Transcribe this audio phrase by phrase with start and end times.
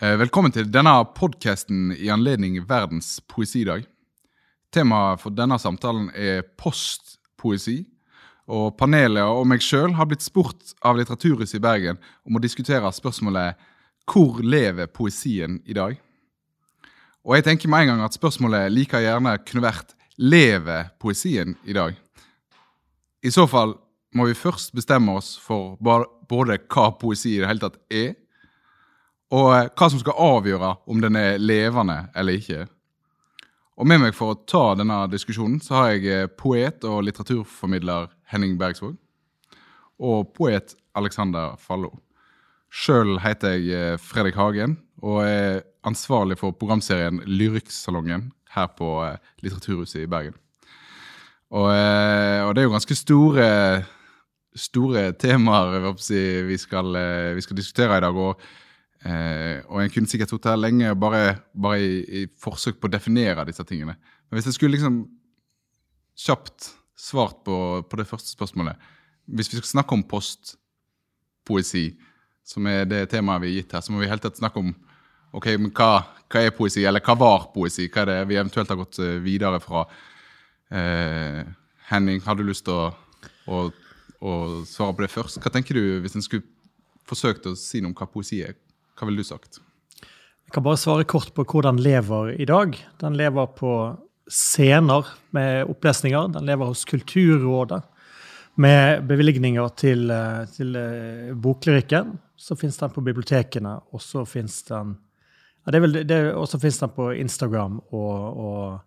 [0.00, 3.82] Eh, velkommen til denne podkasten i anledning Verdens poesidag.
[4.72, 7.82] Temaet for denne samtalen er postpoesi.
[8.48, 12.88] Og panelet og meg sjøl har blitt spurt av Litteraturhuset i Bergen om å diskutere
[12.96, 13.60] spørsmålet
[14.08, 16.00] Hvor lever poesien i dag?
[17.20, 21.76] Og jeg tenker med en gang at spørsmålet like gjerne kunne vært Lever poesien i
[21.76, 21.92] dag?
[23.20, 23.76] I så fall
[24.16, 28.14] må vi først bestemme oss for både hva poesi i det hele tatt er,
[29.30, 32.66] og eh, hva som skal avgjøre om den er levende eller ikke.
[33.80, 38.10] Og Med meg for å ta denne diskusjonen så har jeg eh, poet og litteraturformidler
[38.32, 38.96] Henning Bergsvåg.
[40.00, 41.94] Og poet Alexander Fallo.
[42.70, 48.88] Sjøl heter jeg eh, Fredrik Hagen og er ansvarlig for programserien Lyrikksalongen her på
[49.40, 50.34] Litteraturhuset i Bergen.
[51.50, 53.46] Og, og det er jo ganske store,
[54.52, 56.98] store temaer vi skal,
[57.34, 58.18] vi skal diskutere i dag.
[58.18, 58.42] og
[59.00, 62.92] Eh, og jeg kunne sikkert sittet her lenge bare, bare i, i, forsøk på å
[62.92, 63.94] definere disse tingene.
[64.28, 65.02] Men hvis jeg skulle liksom
[66.20, 67.56] kjapt svart på,
[67.88, 68.76] på det første spørsmålet
[69.24, 71.94] Hvis vi skal snakke om postpoesi,
[72.44, 74.74] som er det temaet vi har gitt her, så må vi helt tatt snakke om
[75.32, 77.86] ok, men hva, hva, er poesi, eller hva var poesi?
[77.88, 79.86] Hva er det vi eventuelt har gått eh, videre fra?
[80.70, 81.44] Eh,
[81.90, 82.90] Henning, har du lyst til å,
[83.50, 83.62] å,
[84.20, 84.32] å,
[84.68, 85.40] svare på det først?
[85.42, 86.44] Hva tenker du hvis en skulle
[87.08, 88.58] forsøkt å si noe om hva poesi er?
[89.00, 89.62] Hva ville du sagt?
[90.44, 92.74] Jeg kan bare svare kort på hvordan den lever i dag.
[93.00, 93.72] Den lever på
[94.28, 96.28] scener med opplesninger.
[96.34, 97.80] Den lever hos Kulturrådet
[98.60, 102.18] med bevilgninger til, eh, til uh, boklyrikken.
[102.36, 104.98] Så fins den på bibliotekene, og så fins den
[105.64, 108.78] ja, det fins den på Instagram og, og,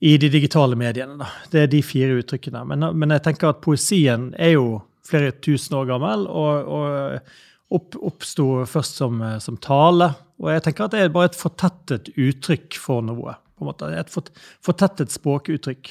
[0.00, 1.18] i de digitale mediene.
[1.18, 1.28] Da.
[1.50, 2.64] Det er de fire uttrykkene.
[2.64, 6.26] Men, men, jeg tenker at poesien er jo flere tusen år gammel.
[6.28, 7.20] og, og
[7.74, 10.12] opp, oppsto først som, eh, som, tale.
[10.40, 13.36] Og jeg tenker at det er bare et fortettet uttrykk for noe.
[13.58, 13.88] på en måte.
[13.90, 14.12] Et
[14.62, 15.88] fortettet språkuttrykk,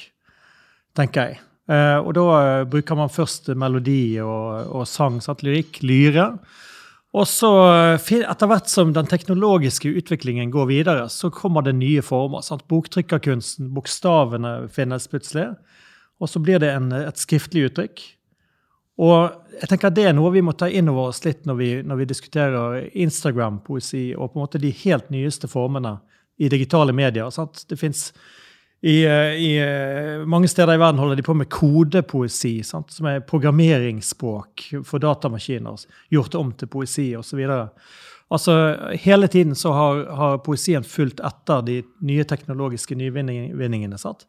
[0.96, 1.40] tenker jeg.
[1.68, 5.44] Eh, og da eh, bruker man først melodi og, og sang, sant?
[5.44, 6.30] lyrikk, lyre.
[7.12, 7.50] Og så,
[7.96, 12.40] etter hvert som den teknologiske utviklingen går videre, så kommer det nye former.
[12.44, 12.66] Sant?
[12.68, 15.50] Boktrykkerkunsten, bokstavene finnes plutselig.
[16.20, 18.02] Og så blir det en, et skriftlig uttrykk.
[18.98, 21.56] Og jeg tenker at Det er noe vi må ta inn over oss litt når
[21.58, 25.96] vi, når vi diskuterer Instagram-poesi og på en måte de helt nyeste formene
[26.38, 27.30] i digitale medier.
[27.34, 27.64] Sant?
[27.68, 28.08] Det fins
[28.80, 29.52] i, i,
[30.26, 32.92] mange steder i verden holder de på med kodepoesi, sant?
[32.94, 35.82] som er programmeringsspråk for datamaskiner,
[36.14, 37.42] gjort om til poesi osv.
[38.30, 38.54] Altså,
[39.02, 43.98] hele tiden så har, har, poesien fulgt etter de nye teknologiske nyvinningene.
[43.98, 44.28] Sant?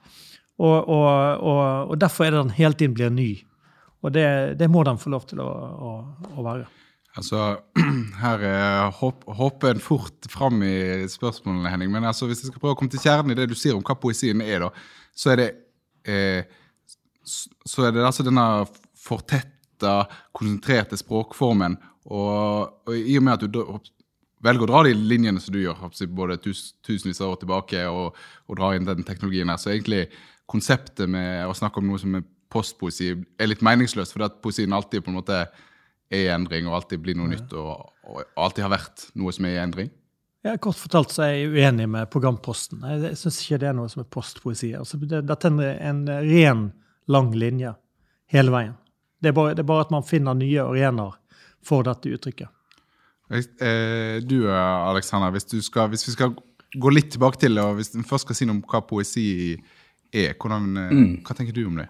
[0.57, 1.05] Og, og,
[1.45, 3.29] og, og derfor er det den hele tiden blir ny.
[4.03, 4.27] Og det,
[4.59, 5.93] det må de få lov til å, å,
[6.39, 6.67] å være.
[7.19, 7.59] Altså,
[8.23, 8.45] Her
[8.95, 11.91] hopper en fort fram i spørsmålene, Henning.
[11.91, 13.83] Men altså, hvis jeg skal prøve å komme til kjernen i det du sier om
[13.85, 14.71] hva poesien er, da,
[15.15, 15.49] så er det,
[16.07, 16.43] eh,
[17.25, 18.45] så er det altså denne
[18.99, 20.03] fortetta,
[20.35, 21.77] konsentrerte språkformen.
[22.09, 23.61] Og, og, i og med at du
[24.43, 28.17] velger å dra de linjene som du gjør, både tus, tusenvis av år tilbake, og,
[28.47, 30.05] og dra inn den teknologien her, så egentlig
[30.49, 34.73] konseptet med å snakke om noe som er postpoesi er litt meningsløst, fordi at poesien
[34.73, 35.43] alltid på en måte
[36.09, 37.37] er i endring, og alltid blir noe ja.
[37.37, 39.91] nytt, og, og, alltid har vært noe som er i endring?
[40.45, 42.81] Ja, Kort fortalt så er jeg uenig med programposten.
[42.87, 44.71] Jeg, jeg syns ikke det er noe som er postpoesi.
[44.79, 46.69] Altså, det, dette er en, en ren,
[47.11, 47.73] lang linje
[48.31, 48.77] hele veien.
[49.19, 51.17] Det er, bare, det er bare at man finner nye arenaer
[51.65, 52.47] for dette uttrykket.
[53.29, 56.33] Eh, du Alexander, hvis, hvis, vi skal
[56.73, 59.27] gå litt tilbake til det, og hvis vi først skal si noe om hva poesi
[60.09, 61.11] er, hvordan, eh, mm.
[61.27, 61.89] hva tenker du om det?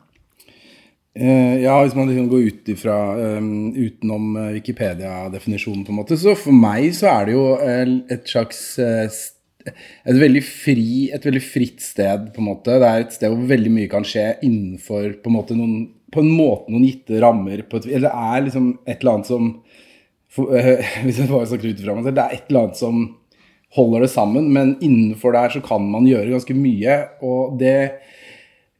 [1.17, 2.95] Uh, ja, hvis man liksom går ut ifra
[3.39, 7.93] um, utenom uh, Wikipedia-definisjonen, på en måte, så for meg så er det jo uh,
[8.13, 12.77] et slags et veldig, fri, et veldig fritt sted, på en måte.
[12.79, 15.81] Det er et sted hvor veldig mye kan skje innenfor på en måte noen,
[16.13, 17.65] på en måte noen gitte rammer.
[17.65, 19.51] Et, eller det er liksom et eller annet som
[20.29, 20.53] for,
[21.03, 23.03] Hvis jeg bare snakker ut ifra meg selv, det er et eller annet som
[23.75, 26.95] holder det sammen, men innenfor der så kan man gjøre ganske mye.
[27.25, 27.75] og det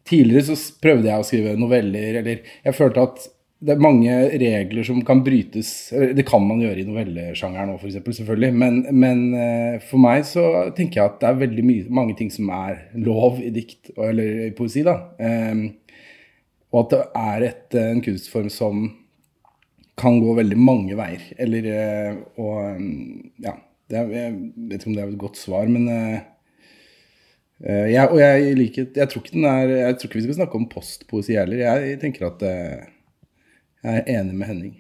[0.09, 3.27] Tidligere så prøvde jeg å skrive noveller, eller jeg følte at
[3.59, 5.69] det er mange regler som kan brytes.
[6.15, 7.97] Det kan man gjøre i novellesjangeren òg, f.eks.
[8.21, 8.53] Selvfølgelig.
[8.56, 10.45] Men, men, eh, for meg så
[10.77, 14.45] tenker jeg at det er veldig mye, mange ting som er lov i dikt, eller
[14.47, 14.85] i poesi.
[14.88, 14.95] da.
[15.19, 15.65] Um,
[16.71, 18.88] og at det er et, en kunstform som
[20.00, 21.27] kan gå veldig mange veier.
[21.35, 23.57] Eller eh, Og ja.
[23.89, 24.33] Det, jeg
[24.69, 25.88] vet ikke om det er et godt svar, men
[27.59, 30.69] jeg, og jeg, liker, jeg, tror ikke er, jeg tror ikke vi skal snakke om
[30.71, 31.59] postpoesi heller.
[31.59, 32.85] Jeg tenker at uh,
[33.83, 34.75] jeg er enig med Henning.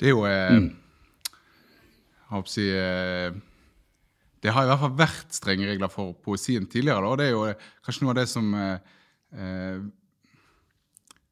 [0.00, 2.46] Det er jo eh, mm.
[2.48, 3.32] si, eh,
[4.42, 7.00] Det har i hvert fall vært strenge regler for poesien tidligere.
[7.04, 8.98] Da, og det er jo eh, kanskje noe av det som eh,
[9.36, 9.78] eh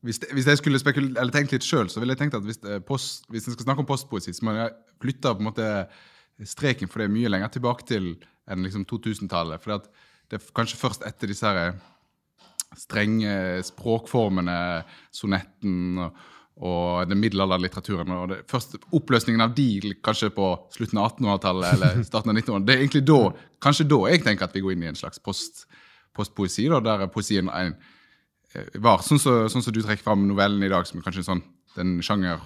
[0.04, 0.78] hvis, det, hvis, jeg skulle
[1.16, 3.80] eller tenkt litt sjøl, så ville jeg tenkt at hvis, post, hvis en skal snakke
[3.80, 5.68] om postpoesi, så må jeg flytte på en måte
[6.44, 8.10] streken for det mye lenger tilbake til
[8.44, 9.64] enn liksom 2000-tallet.
[9.64, 9.78] For
[10.30, 11.74] det er kanskje først etter disse her
[12.78, 14.82] strenge språkformene,
[15.14, 16.22] sonetten og,
[16.64, 22.02] og den middelalderlitteraturen og det, Først oppløsningen av de kanskje på slutten av 1800-tallet eller
[22.08, 22.68] starten av 1900-tallet.
[22.68, 23.20] Det er egentlig da,
[23.62, 25.66] kanskje da jeg tenker at vi går inn i en slags post,
[26.14, 27.74] postpoesi, da, der poesien en,
[28.54, 31.26] eh, var sånn som så, sånn så du trekker fram novellen i dag, som kanskje
[31.26, 31.42] sånn
[31.74, 32.38] den sjanger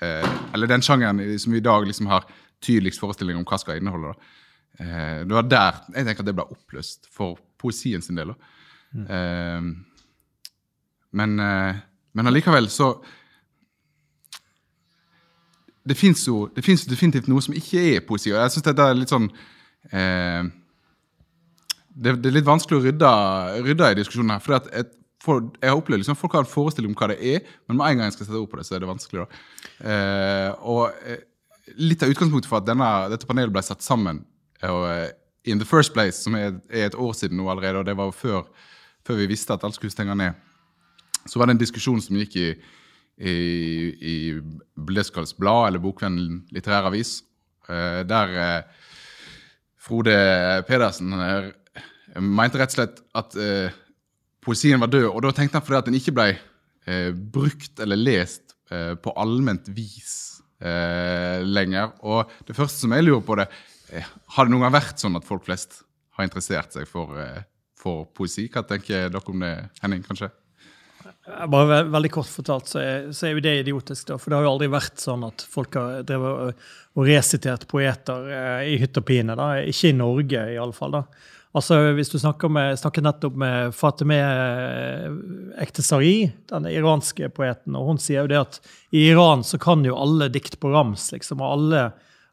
[0.00, 0.24] eh,
[0.56, 2.24] Eller den sjangeren som vi i dag liksom har
[2.64, 4.14] tydeligst forestilling om hva skal inneholde.
[4.14, 4.45] da.
[4.80, 8.34] Eh, det var der jeg tenker at det ble oppløst for poesien sin del.
[8.92, 9.06] Mm.
[9.06, 9.62] Eh,
[11.16, 11.78] men, eh,
[12.12, 12.92] men allikevel så
[15.86, 18.32] det fins jo det definitivt noe som ikke er poesi.
[18.32, 19.28] og jeg synes det er litt sånn
[19.92, 20.42] eh,
[21.96, 23.10] det, det, er litt vanskelig å rydde,
[23.64, 24.42] rydde i diskusjonen her.
[24.44, 24.58] for
[25.26, 27.88] for, jeg har opplevd liksom, Folk har en forestilling om hva det er, men med
[27.88, 29.24] en gang jeg skal sette ord på det, så er det vanskelig.
[29.24, 29.40] da.
[29.92, 31.24] Eh, og eh,
[31.82, 34.20] Litt av utgangspunktet for at denne, dette panelet ble satt sammen
[34.62, 35.08] og, uh,
[35.44, 38.10] in the first place, som er, er, et år siden nå allerede, og det var
[38.10, 38.48] før,
[39.06, 40.32] før vi visste at alt skulle stenge ned,
[41.26, 42.48] så var det en diskusjon som gikk i
[43.16, 43.30] i,
[44.00, 44.16] i
[44.76, 47.20] Bleskals Blad, eller Bokvennen litterær avis,
[47.68, 48.88] eh, der eh,
[49.80, 50.16] Frode
[50.68, 51.50] Pedersen eh,
[52.20, 53.36] mente rett og slett at
[54.42, 55.10] poesien var død.
[55.12, 56.30] Og da tenkte han fordi at den ikke ble
[57.34, 58.54] brukt eller lest
[59.02, 61.92] på allment vis lenger.
[62.06, 63.46] Og det første som jeg lurer på, det
[63.90, 65.82] har det noen gang vært sånn at folk flest
[66.16, 67.12] har interessert seg for,
[67.78, 68.48] for poesi?
[68.52, 70.02] Hva tenker dere om det, Henning?
[70.06, 70.32] kanskje?
[71.26, 74.06] Bare veldig kort fortalt så er, så er, jo det idiotisk.
[74.08, 76.68] da, For det har jo aldri vært sånn at folk har drevet og,
[77.06, 79.34] resitert poeter eh, i hytt og pine.
[79.36, 80.94] da, Ikke i Norge, i alle fall.
[80.96, 81.02] da.
[81.56, 85.18] Altså, hvis du snakker med, snakker nettopp med Fatemeh eh,
[85.64, 88.58] Ektesari, den iranske poeten, og hun sier jo det at
[88.96, 91.42] i Iran så kan jo alle dikt på rams, liksom.
[91.42, 91.82] Og alle,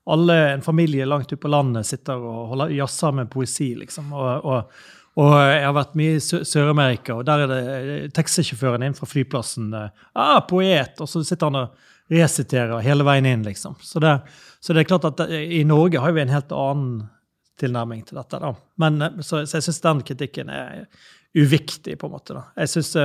[0.06, 4.12] alle en familie langt ute på landet sitter og holder jazzer med poesi, liksom.
[4.14, 4.76] og, og
[5.14, 9.06] og jeg har vært mye i Sør-Amerika, og der er det eh, taxisjåføren inn fra
[9.06, 9.68] flyplassen.
[9.78, 10.98] Eh, ah, poet!
[11.04, 13.76] Og så sitter han og resiterer hele veien inn, liksom.
[13.86, 14.16] Så det,
[14.58, 17.04] så det er klart at i Norge har vi en helt annen
[17.62, 18.42] tilnærming til dette.
[18.42, 18.56] da.
[18.82, 20.88] Men, eh, så, så jeg syns den kritikken er
[21.38, 22.40] uviktig, på en måte.
[22.40, 22.48] da.
[22.64, 22.96] Jeg synes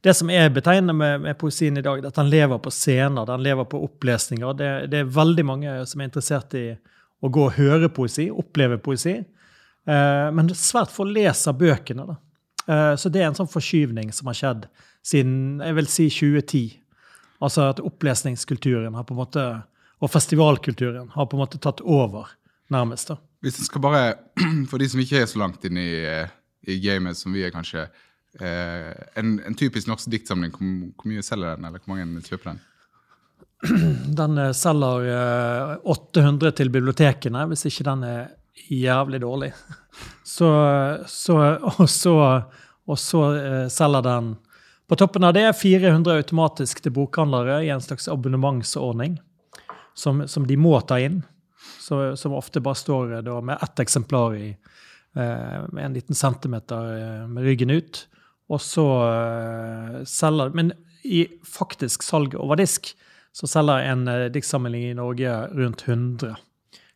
[0.00, 3.26] Det som er betegnende med, med, poesien i dag, er at den lever på scener,
[3.28, 4.54] den lever på opplesninger.
[4.56, 6.64] Det, det er veldig mange som er interessert i
[7.20, 9.18] å gå og høre poesi, oppleve poesi.
[9.20, 12.06] Eh, men svært få leser bøkene.
[12.08, 12.16] da.
[12.66, 14.68] Eh, så det er en sånn forskyvning som har skjedd
[15.06, 16.64] siden jeg vil si 2010.
[17.44, 19.46] Altså at opplesningskulturen har på en måte,
[20.00, 22.28] og festivalkulturen har på en måte tatt over,
[22.72, 23.12] nærmest.
[23.12, 23.16] da.
[23.44, 24.04] Hvis en skal bare,
[24.70, 26.00] For de som ikke er så langt inne i,
[26.68, 27.88] i gamet som vi er, kanskje.
[28.38, 32.52] Eh, en, en, typisk norsk diktsamling, hvor, hvor, mye selger den, eller hvor mange kjøper
[32.52, 32.60] den?
[34.20, 38.22] Den selger 800 til bibliotekene, hvis ikke den er
[38.72, 39.52] jævlig dårlig.
[40.24, 40.48] Så,
[41.06, 42.12] så, og så,
[42.86, 44.28] og så eh, selger den
[44.86, 49.18] På toppen av det 400 automatisk til bokhandlere i en slags abonnementsordning
[49.94, 51.20] som, som de må ta inn.
[51.80, 54.48] Så, som ofte bare står med ett eksemplar i,
[55.16, 58.06] eh, med en liten centimeter eh, med ryggen ut.
[58.50, 60.72] Og så eh, selger Men
[61.06, 62.90] i faktisk salg over disk
[63.32, 66.34] så selger en eh, diktsamling i Norge rundt 100.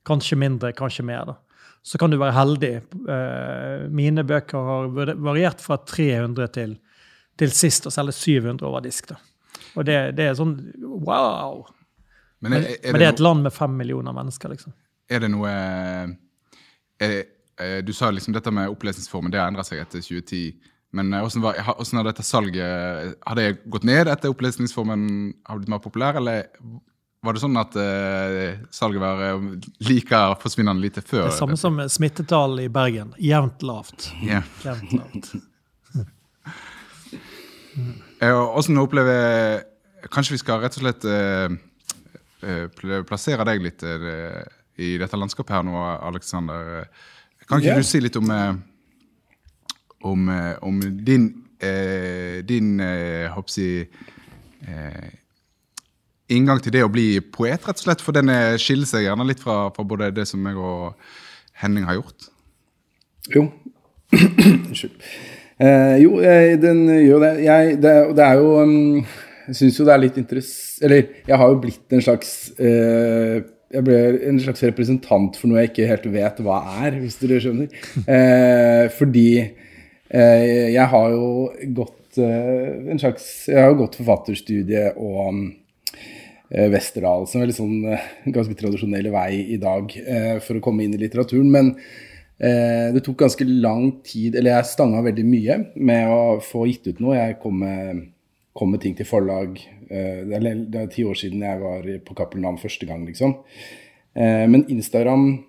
[0.05, 1.25] Kanskje mindre, kanskje mer.
[1.31, 1.39] da
[1.85, 2.73] så kan du være heldig.
[3.13, 4.87] Eh, mine bøker har
[5.21, 6.79] variert fra 300 til,
[7.37, 9.11] til sist å selge 700 over disk.
[9.11, 9.19] Da.
[9.77, 11.67] Og det, det, er sånn wow!
[12.41, 14.73] Men, er, er det, men det er et land med fem millioner mennesker, liksom.
[15.13, 15.51] Er det noe
[17.05, 17.19] er,
[17.85, 20.73] Du sa liksom dette med opplesningsformen, det har endra seg etter 2010.
[20.95, 25.07] Men hvordan, var, hvordan har dette salget Har det gått ned etter opplesningsformen
[25.49, 26.47] har blitt mer populær, eller
[27.25, 29.45] var det sånn at uh, salget var uh,
[29.89, 31.31] like forsvinnende lite før?
[31.31, 33.15] Det samme som smittetall i Bergen.
[33.17, 34.11] Jevnt lavt.
[34.21, 34.45] Yeah.
[34.65, 35.31] Jevnt lavt.
[38.25, 39.65] Åssen uh, opplever
[40.13, 41.49] Kanskje vi skal rett og slett uh,
[43.09, 46.85] plassere deg litt i dette landskapet her nå, Aleksander.
[47.49, 47.81] Kan ikke yeah.
[47.81, 48.29] du si litt om,
[50.05, 50.29] om,
[50.63, 51.31] om din,
[52.49, 52.71] din
[53.33, 53.69] hoppsi,
[54.65, 55.13] jeg,
[56.35, 58.05] inngang til det å bli poet, rett og slett?
[58.05, 60.95] For den skiller seg gjerne litt fra, fra både det som jeg og
[61.63, 62.29] Henning har gjort.
[63.33, 63.47] Jo.
[64.69, 65.01] Unnskyld.
[65.59, 66.19] Eh, jo,
[66.61, 67.33] den gjør det.
[67.45, 69.05] Jeg, det, det er jo um,
[69.47, 73.45] Jeg syns jo det er litt interessant Eller jeg har jo blitt en slags eh,
[73.75, 73.99] jeg ble
[74.31, 77.73] en slags representant for noe jeg ikke helt vet hva er, hvis dere skjønner.
[78.07, 79.64] Eh, fordi eh,
[80.15, 81.29] jeg har jo
[81.75, 85.41] gått eh, en slags Jeg har jo gått forfatterstudie og
[86.51, 90.65] eh, Westerdal som er litt sånn eh, ganske tradisjonell vei i dag eh, for å
[90.65, 91.51] komme inn i litteraturen.
[91.51, 91.77] Men
[92.35, 96.99] det tok ganske lang tid Eller jeg stanga veldig mye med å få gitt ut
[97.01, 97.15] noe.
[97.15, 98.01] Jeg kom med,
[98.59, 99.55] kom med ting til forlag
[99.91, 103.37] Eh, det er, ti år siden jeg var på Cappelen Dam første gang, liksom.
[104.15, 105.45] Eh, men Instagram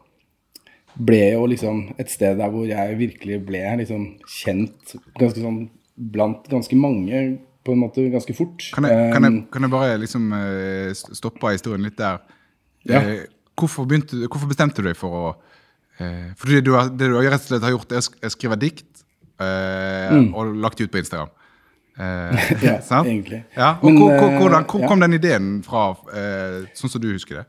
[0.95, 6.47] ble jo liksom et sted der hvor jeg virkelig ble liksom kjent ganske sånn blant
[6.51, 7.21] ganske mange
[7.65, 8.67] på en måte ganske fort.
[8.75, 10.27] Kan jeg, kan jeg, kan jeg bare liksom
[11.17, 12.19] stoppe historien litt der?
[12.85, 13.01] Ja.
[13.57, 15.25] Hvorfor, begynte, hvorfor, bestemte du deg for å
[16.37, 19.05] Fordi du har, det du rett og slett har gjort, er å skrive dikt
[19.39, 20.33] mm.
[20.35, 21.31] og lagt ut på Instagram.
[21.97, 23.07] Eh, ja, sant?
[23.07, 23.43] egentlig.
[23.55, 25.07] Ja, og Men, hvordan, hvor eh, kom ja.
[25.07, 27.45] den ideen fra, eh, sånn som du husker det?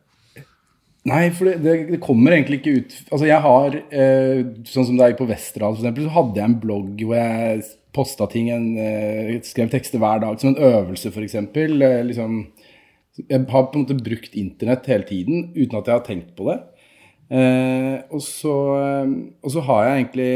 [1.07, 5.07] Nei, for det, det, kommer egentlig ikke ut Altså, jeg har eh, Sånn som det
[5.07, 9.37] er på Westerdal, f.eks., så hadde jeg en blogg hvor jeg posta ting, en, eh,
[9.47, 11.37] skrev tekster hver dag som en øvelse, f.eks.
[11.41, 12.43] Eh, liksom,
[13.23, 16.51] jeg har på en måte brukt internett hele tiden uten at jeg har tenkt på
[16.51, 16.59] det.
[17.33, 18.55] Eh, og, så,
[19.41, 20.35] og så har jeg egentlig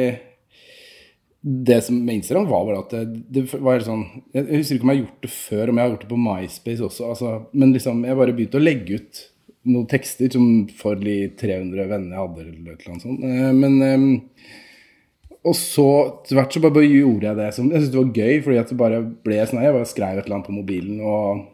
[1.40, 4.02] det som med Instagram var bare at det, det var sånn
[4.34, 6.18] Jeg husker ikke om jeg har gjort det før, om jeg har gjort det på
[6.20, 7.12] MySpace også.
[7.14, 9.22] Altså, men liksom, jeg bare begynte å legge ut
[9.68, 10.44] noen tekster som
[10.78, 12.44] for de 300 vennene jeg hadde.
[12.46, 13.24] eller et eller annet sånt.
[13.24, 14.10] Eh, men um,
[15.40, 17.48] Og så etter hvert så bare, gjorde jeg det.
[17.56, 20.20] Som, jeg syntes det var gøy, fordi at det bare ble sånn Jeg bare skrev
[20.20, 21.00] et eller annet på mobilen.
[21.00, 21.46] og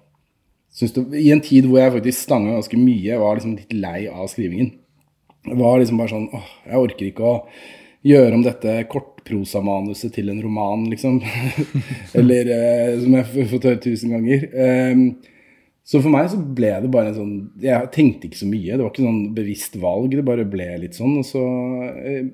[0.77, 4.01] det, I en tid hvor jeg faktisk stanga ganske mye, jeg var liksom litt lei
[4.11, 4.75] av skrivingen.
[5.47, 7.37] Det var liksom bare sånn åh, jeg orker ikke å
[8.07, 11.21] gjøre om dette kortprosamanuset til en roman, liksom.
[12.19, 14.47] Eller eh, som jeg har fått høre tusen ganger.
[14.53, 15.07] Um,
[15.87, 18.75] så for meg så ble det bare en sånn Jeg tenkte ikke så mye.
[18.75, 20.17] Det var ikke sånn bevisst valg.
[20.17, 21.21] Det bare ble litt sånn.
[21.21, 21.43] Og så
[22.01, 22.25] eh,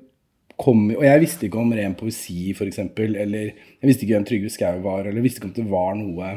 [0.57, 2.81] kom Og jeg visste ikke om ren poesi, f.eks.
[2.97, 5.05] Eller jeg visste ikke hvem Trygve Skau var.
[5.05, 6.31] Eller jeg visste ikke om det var noe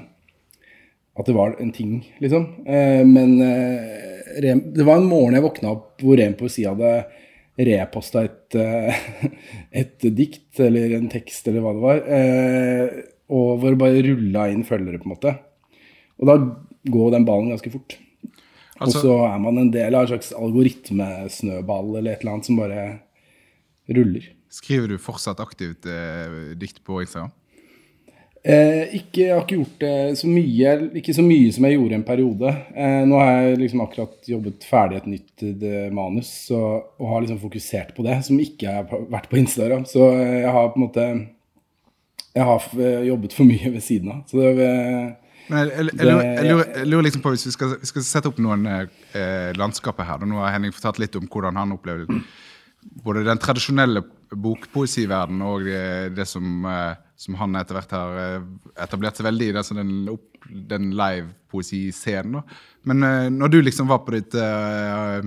[1.17, 2.45] At det var en ting, liksom.
[2.69, 6.99] Eh, men eh, det var en morgen jeg våkna opp hvor ren poesi hadde
[7.57, 8.53] reposta et,
[9.81, 12.01] et, dikt eller en tekst eller hva det var,
[13.33, 15.33] og hvor det bare rulla inn følgere, på en måte.
[16.21, 16.35] Og da
[16.93, 17.99] går den ballen ganske fort.
[18.77, 22.49] Altså, og så er man en del av en slags algoritmesnøball eller et eller annet
[22.49, 22.87] som bare
[23.97, 24.31] ruller.
[24.53, 27.33] Skriver du fortsatt aktivt eh, dikt på Instagram?
[28.47, 31.97] Eh, ikke, jeg har ikke gjort det så mye, ikke så mye som jeg gjorde
[31.99, 32.53] en periode.
[32.79, 36.61] Eh, nå har jeg liksom akkurat jobbet ferdig et nytt eh, manus så,
[37.01, 39.83] og har liksom fokusert på det, som ikke har vært på Instagram.
[39.91, 41.09] Så eh, jeg har på en måte
[42.37, 44.23] Jeg har eh, jobbet for mye ved siden av.
[44.31, 44.71] Så det,
[45.49, 48.05] men jeg, jeg, jeg, jeg, lurer, jeg, lurer, liksom på, Hvis vi skal, vi skal
[48.07, 52.21] sette opp noen eh, landskaper her Nå har Henning fortalt litt om hvordan han opplevde
[53.03, 58.47] både den tradisjonelle bokpoesiverdenen og det, det som eh, som han etter hvert har eh,
[58.85, 59.93] etablert seg veldig i, altså den,
[60.69, 62.43] den live poesiscenen.
[62.87, 65.25] Men eh, når du liksom var på ditt, eh,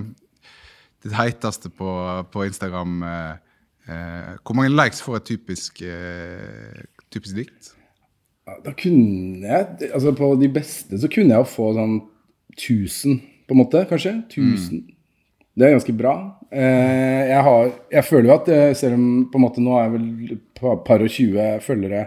[1.02, 1.90] ditt heiteste på,
[2.30, 5.80] på Instagram, uh, hvor mange likes får et typisk,
[7.10, 7.70] typisk dikt?
[8.64, 12.00] Da kunne jeg Altså på de beste så kunne jeg jo få sånn
[12.58, 14.16] 1000, på en måte, kanskje.
[14.28, 14.80] 1000.
[14.80, 14.96] Mm.
[15.56, 16.14] Det er ganske bra.
[16.50, 19.86] Eh, jeg, har, jeg, føler jo at eh, selv om på en måte nå er
[19.86, 20.40] jeg vel
[20.86, 22.00] par og tjue følgere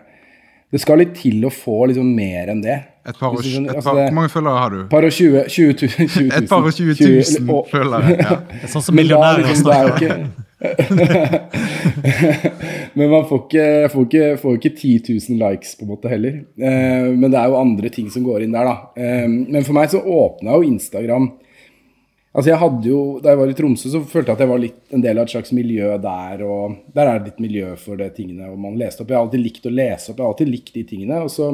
[0.73, 2.79] Det skal litt til å få liksom mer enn det.
[3.07, 4.79] Et par og, et altså par, hvor mange følgere har du?
[4.91, 6.29] Par og 20, 20, 20, 000.
[6.37, 6.95] Et par og 20
[7.43, 8.15] 000 følgere.
[8.23, 8.37] Ja.
[8.71, 10.15] Sånn som millionærer liksom, snakker
[12.93, 14.93] men man får ikke, får, ikke, får ikke 10
[15.29, 16.39] 000 likes på en måte heller.
[16.57, 18.75] Eh, men det er jo andre ting som går inn der, da.
[18.97, 21.31] Eh, men for meg så åpna jo Instagram
[22.33, 24.61] Altså jeg hadde jo, Da jeg var i Tromsø, så følte jeg at jeg var
[24.61, 26.41] litt en del av et slags miljø der.
[26.41, 28.49] og Der er det litt miljø for de tingene.
[28.49, 29.11] og man leste opp.
[29.11, 30.17] Jeg har alltid likt å lese opp.
[30.17, 31.21] Jeg har alltid likt de tingene.
[31.21, 31.51] og så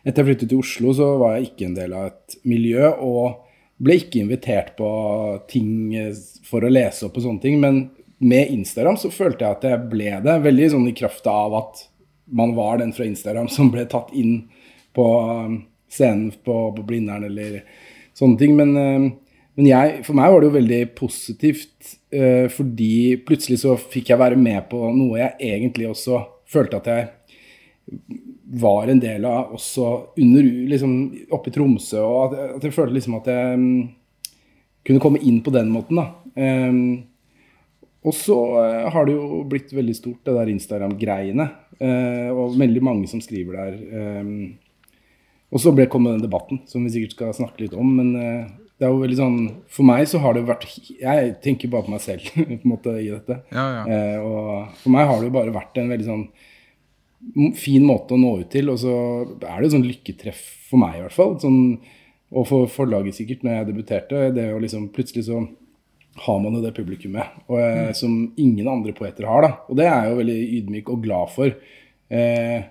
[0.00, 2.88] Etter jeg flyttet til Oslo, så var jeg ikke en del av et miljø.
[2.98, 3.49] Og
[3.80, 4.90] ble ikke invitert på
[5.50, 5.94] ting
[6.46, 7.60] for å lese opp og sånne ting.
[7.62, 7.82] Men
[8.20, 10.36] med Instagram så følte jeg at jeg ble det.
[10.44, 11.86] Veldig sånn i kraft av at
[12.30, 14.44] man var den fra Instagram som ble tatt inn
[14.96, 15.06] på
[15.90, 17.62] scenen på, på Blindern eller
[18.18, 18.54] sånne ting.
[18.58, 19.10] Men eh,
[19.60, 24.20] men jeg, for meg var det jo veldig positivt, eh, fordi plutselig så fikk jeg
[24.22, 27.08] være med på noe jeg egentlig også følte at jeg
[28.50, 29.86] var en del av også
[30.18, 30.94] under, liksom
[31.30, 32.00] oppe i Tromsø.
[32.02, 33.68] Og at, at jeg følte liksom at jeg um,
[34.86, 36.08] kunne komme inn på den måten, da.
[36.34, 36.80] Um,
[38.00, 41.46] og så uh, har det jo blitt veldig stort, det der Instagram-greiene.
[41.80, 43.78] Uh, og veldig mange som skriver der.
[44.24, 44.34] Um,
[45.50, 47.94] og så ble, kom den debatten, som vi sikkert skal snakke litt om.
[48.00, 51.32] Men uh, det er jo veldig sånn For meg så har det jo vært Jeg
[51.44, 53.42] tenker bare på meg selv på en måte i dette.
[53.52, 53.98] Ja, ja.
[54.24, 56.24] Og for meg har det jo bare vært en veldig sånn
[57.58, 58.70] fin måte å nå ut til.
[58.72, 58.94] Og så
[59.38, 61.36] er det jo sånn lykketreff for meg, i hvert fall.
[61.42, 61.60] Sånn,
[62.30, 64.26] og for forlaget sikkert, når jeg debuterte.
[64.36, 65.44] Det å liksom Plutselig så
[66.20, 67.92] har man jo det publikummet og, mm.
[67.96, 69.44] som ingen andre poeter har.
[69.46, 71.54] da, Og det er jeg jo veldig ydmyk og glad for.
[72.10, 72.68] Eh,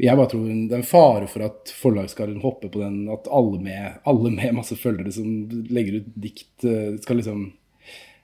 [0.00, 3.28] jeg bare tror det er en fare for at forlaget skal hoppe på den, at
[3.28, 5.26] alle med, alle med masse følgere som
[5.68, 7.50] legger ut dikt, eh, skal liksom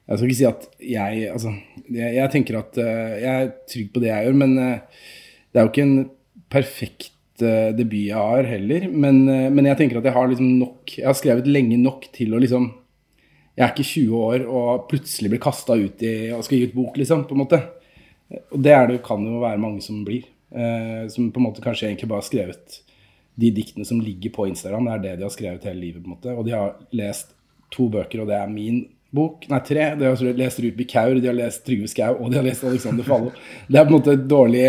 [0.06, 1.52] Jeg skal ikke si at jeg Altså,
[1.90, 5.06] jeg, jeg tenker at eh, jeg er trygg på det jeg gjør, men eh,
[5.56, 6.08] det er jo ikke en
[6.52, 8.90] perfekt eh, debut jeg har heller.
[8.92, 12.10] Men, eh, men jeg tenker at jeg har liksom nok Jeg har skrevet lenge nok
[12.12, 12.66] til å liksom
[13.56, 16.74] Jeg er ikke 20 år og plutselig blir kasta ut i og skal gi ut
[16.76, 17.62] bok, liksom, på en måte.
[18.52, 20.26] Og det det, kan jo være mange som blir.
[20.52, 22.82] Eh, som på en måte kanskje egentlig bare har skrevet
[23.40, 24.84] de diktene som ligger på Instagram.
[24.84, 26.02] Det er det de har skrevet hele livet.
[26.02, 26.36] på en måte.
[26.36, 27.32] Og de har lest
[27.72, 28.84] to bøker, og det er min
[29.16, 29.48] bok.
[29.48, 29.88] Nei, tre.
[29.96, 33.06] De har lest Rupi Kaur, de har lest Trygve Skau, og de har lest Alexander
[33.06, 33.32] Fallo.
[33.68, 34.66] Det er på en måte dårlig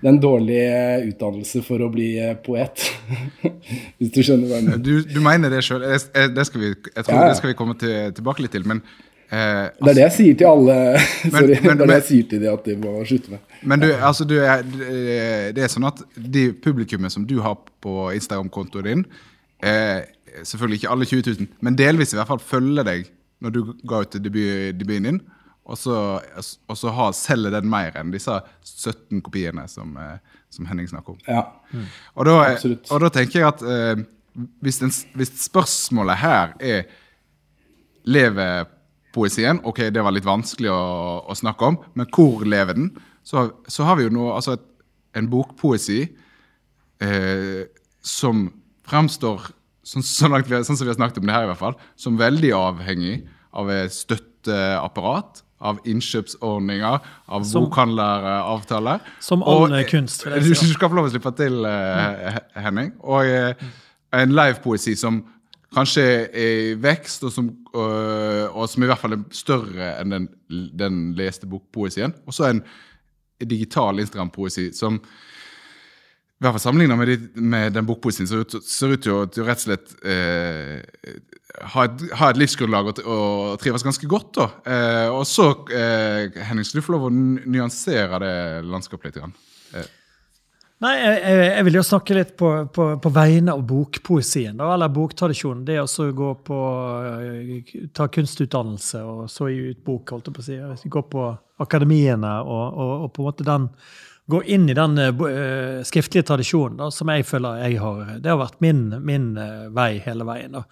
[0.00, 2.84] det er en dårlig eh, utdannelse for å bli eh, poet.
[3.98, 4.82] Hvis du skjønner hva jeg mener.
[4.84, 5.82] Du, du mener det sjøl.
[5.82, 7.28] Det skal vi, jeg tror Ja, ja.
[7.32, 8.66] det skal vi komme til, tilbake litt til.
[8.70, 8.82] Men,
[9.30, 10.76] eh, Det er det jeg sier til alle
[11.34, 13.42] Sorry, men- det er det jeg sier til de at de må slutte med.
[13.72, 14.62] men du, altså, du er,
[15.56, 19.02] det er sånn at de publikummet som du har på Instagram-kontoen din
[19.66, 20.04] eh,
[20.44, 23.08] Selvfølgelig ikke alle 20 000, men delvis i hvert fall følger deg
[23.42, 25.18] når du ga ut debut, debuten din.
[25.68, 25.96] Og så,
[26.68, 31.16] og så har, selger den mer enn disse 17 kopiene som, eh, som Henning snakker
[31.16, 31.20] om.
[31.28, 31.42] Ja.
[32.16, 34.00] Og da, og da tenker jeg at eh,
[34.64, 36.88] hvis, den, hvis spørsmålet her er
[38.08, 38.64] Lever
[39.12, 39.60] poesien?
[39.68, 40.80] Ok, det var litt vanskelig å,
[41.28, 42.88] å snakke om, men hvor lever den?
[43.26, 44.64] Så, så har vi jo nå altså et,
[45.18, 46.00] en bokpoesi
[47.04, 47.66] eh,
[48.04, 48.46] som
[48.88, 49.50] fremstår
[49.84, 51.76] sånn, så langt vi, sånn som vi har snakket om det her, i hvert fall,
[52.00, 53.18] som veldig avhengig
[53.58, 55.42] av støtteapparat.
[55.60, 56.98] Av innkjøpsordninger,
[57.28, 59.00] av Som- bokhandleravtaler.
[59.20, 62.62] Som Og, all eh, kunst, Du, du skal få lov å slippe til, uh, He-
[62.62, 62.92] Henning.
[63.02, 63.68] Og uh,
[64.12, 65.24] en livepoesi som
[65.74, 70.14] kanskje er i vekst, og som, uh, og som i hvert fall er større enn
[70.14, 70.28] den,
[70.78, 72.14] den leste bokpoesien.
[72.26, 72.62] Og så en
[73.44, 75.00] digital Instagram-poesi som
[76.38, 79.42] i hvert fall sammenlignet med, de, med den bokpoesien ser ut, ser ut til til
[79.42, 80.78] å rett og slett eh,
[81.72, 84.30] ha, et, ha et livsgrunnlag og, og trives ganske godt.
[84.38, 84.46] da.
[84.62, 88.34] Eh, og så, eh, Henning, skal du få lov å nyansere det
[88.70, 89.18] landskapet litt.
[89.18, 89.34] Grann.
[89.74, 89.90] Eh,
[90.78, 94.92] Nei, jeg jeg vil jo snakke litt på, på, på vegne av bokpoesien, da, eller
[94.94, 95.64] boktradisjonen.
[95.66, 96.58] Det å gå på
[97.02, 100.92] eh, ta kunstutdannelse og så gi ut bok, holdt jeg på å si.
[100.94, 101.32] Gå på
[101.66, 103.66] akademiene og, og, og på en måte den
[104.28, 108.10] Gå inn i den uh, eh, skriftlige tradisjonen da, som jeg føler jeg har.
[108.20, 110.58] Det har vært min, min uh, vei hele veien.
[110.58, 110.66] Da.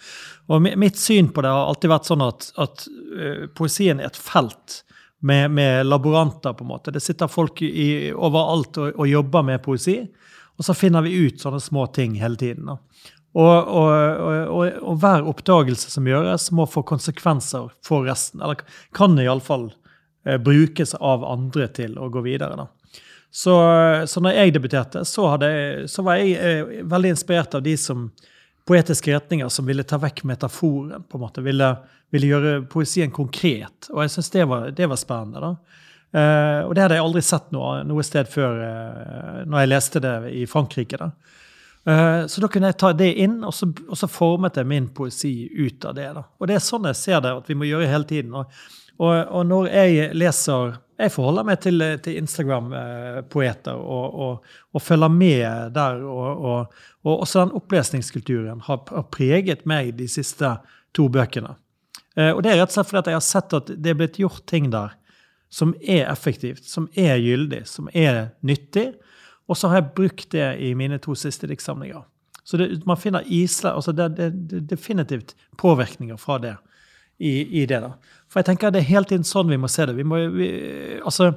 [0.52, 4.20] Og mitt syn på det har alltid vært sånn at, at uh, poesien er et
[4.20, 4.82] felt
[5.24, 6.92] med, med laboranter, på en måte.
[6.92, 10.02] Det sitter folk i, overalt og, og jobber med poesi.
[10.56, 12.68] Og så finner vi ut sånne små ting hele tiden.
[12.68, 12.76] Da.
[13.36, 18.40] Og, og, og hver oppdagelse som gjøres, må få konsekvenser for resten.
[18.40, 18.62] Eller
[18.96, 19.68] kan iallfall
[20.24, 22.56] eh, brukes av andre til å gå videre.
[22.56, 22.70] da.
[23.36, 23.52] Så,
[24.08, 28.06] så når jeg debuterte, så, jeg, så var jeg eh, veldig inspirert av de som
[28.66, 31.04] poetiske retninger som ville ta vekk metaforen.
[31.04, 31.68] på en måte, Ville,
[32.10, 33.90] ville gjøre poesien konkret.
[33.92, 34.46] Og jeg syns det,
[34.78, 35.42] det var spennende.
[35.44, 35.82] da.
[36.16, 40.02] Eh, og det hadde jeg aldri sett noe, noe sted før eh, når jeg leste
[40.02, 40.96] det i Frankrike.
[41.02, 41.10] da.
[41.92, 44.88] Eh, så da kunne jeg ta det inn, og så, og så formet jeg min
[44.96, 46.08] poesi ut av det.
[46.16, 46.24] da.
[46.40, 48.32] Og det er sånn jeg ser det at vi må gjøre hele tiden.
[48.32, 48.48] Og,
[48.98, 55.12] og, og når jeg leser Jeg forholder meg til, til Instagram-poeter og, og, og følger
[55.12, 56.00] med der.
[56.00, 60.54] Og, og, og også den opplesningskulturen har, har preget meg de siste
[60.96, 61.52] to bøkene.
[62.16, 64.16] Eh, og det er rett og slett fordi jeg har sett at det er blitt
[64.22, 64.96] gjort ting der
[65.52, 68.94] som er effektivt, som er gyldig, som er nyttig.
[69.46, 72.02] Og så har jeg brukt det i mine to siste diktsamlinger.
[72.46, 76.56] Så det, man finner isle, altså det, det, det definitivt påvirkninger fra det
[77.18, 77.80] i, i det.
[77.82, 77.92] da.
[78.36, 79.94] For jeg tenker det er hele tiden sånn vi må se det.
[79.96, 80.44] Vi må, vi,
[81.00, 81.32] altså,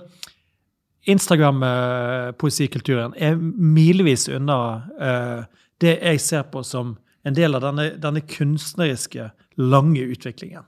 [1.08, 5.48] Instagram-poesikulturen er milevis unna uh,
[5.80, 9.32] det jeg ser på som en del av denne, denne kunstneriske,
[9.64, 10.68] lange utviklingen.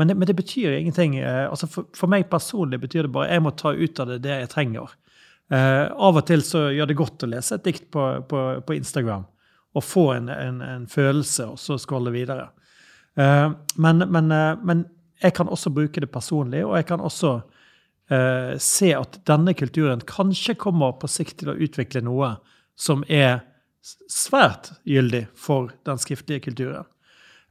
[0.00, 1.20] Men det, men det betyr ingenting.
[1.20, 4.24] Uh, altså for, for meg personlig betyr det bare jeg må ta ut av det
[4.24, 4.88] det jeg trenger.
[5.52, 8.72] Uh, av og til så gjør det godt å lese et dikt på, på, på
[8.80, 9.28] Instagram
[9.76, 12.48] og få en, en, en følelse, og så scrolle videre.
[13.12, 14.32] Men, men,
[14.64, 14.88] men
[15.22, 17.32] jeg kan også bruke det personlig, og jeg kan også
[18.10, 22.34] eh, se at denne kulturen kanskje kommer på sikt til å utvikle noe
[22.78, 23.42] som er
[24.10, 26.88] svært gyldig for den skriftlige kulturen.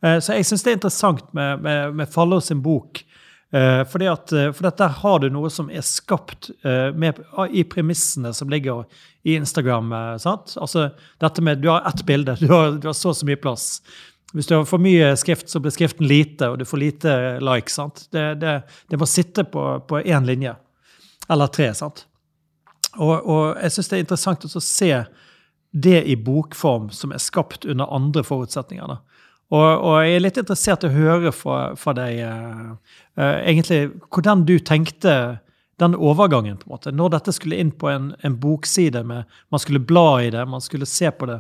[0.04, 3.04] Eh, så jeg syns det er interessant med, med, med Fallå sin bok.
[3.52, 7.18] Uh, fordi at, uh, for der har du noe som er skapt uh, med,
[7.52, 8.86] i premissene som ligger
[9.28, 9.92] i Instagram.
[10.24, 10.56] sant?
[10.56, 10.88] Altså
[11.20, 13.82] dette med Du har ett bilde, du har, du har så og så mye plass.
[14.36, 17.72] Hvis du har for mye skrift, så blir skriften lite, og du får lite like.
[17.72, 18.06] sant?
[18.12, 20.56] Det, det, det må sitte på én linje.
[21.30, 21.74] Eller tre.
[21.76, 22.06] sant?
[23.00, 24.92] Og, og jeg syns det er interessant å se
[25.72, 28.88] det i bokform som er skapt under andre forutsetninger.
[28.88, 29.00] da.
[29.52, 32.76] Og, og, jeg er litt interessert i å høre fra deg uh,
[33.20, 35.16] uh, egentlig hvordan du tenkte
[35.82, 39.62] den overgangen, på en måte, når dette skulle inn på en, en, bokside med Man
[39.64, 41.40] skulle bla i det, man skulle se på det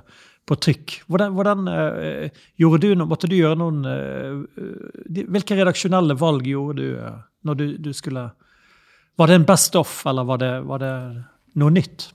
[0.49, 0.95] på trykk.
[1.07, 6.97] Hvordan, hvordan uh, gjorde du, Måtte du gjøre noen de, Hvilke redaksjonelle valg gjorde du
[7.47, 8.25] når du, du, skulle
[9.17, 10.95] Var det en best off, eller var det, var det
[11.61, 12.09] noe nytt?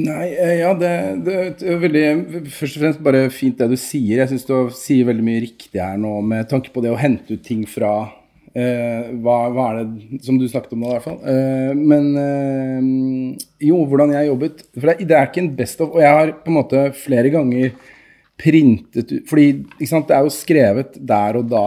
[0.00, 0.92] Nei, ja, det,
[1.26, 1.34] det,
[1.68, 2.06] er veldig
[2.48, 4.22] Først og fremst bare fint det du sier.
[4.22, 7.36] Jeg syns du sier veldig mye riktig her nå med tanke på det å hente
[7.36, 7.92] ut ting fra
[8.58, 11.18] eh, hva, hva, er det som du snakket om nå, i hvert fall.
[11.32, 15.96] Eh, men eh, jo, hvordan jeg jobbet For det, det, er ikke en best of.
[15.96, 17.72] Og jeg har på en måte flere ganger
[18.42, 21.66] printet ut Fordi sant, det er jo skrevet der og da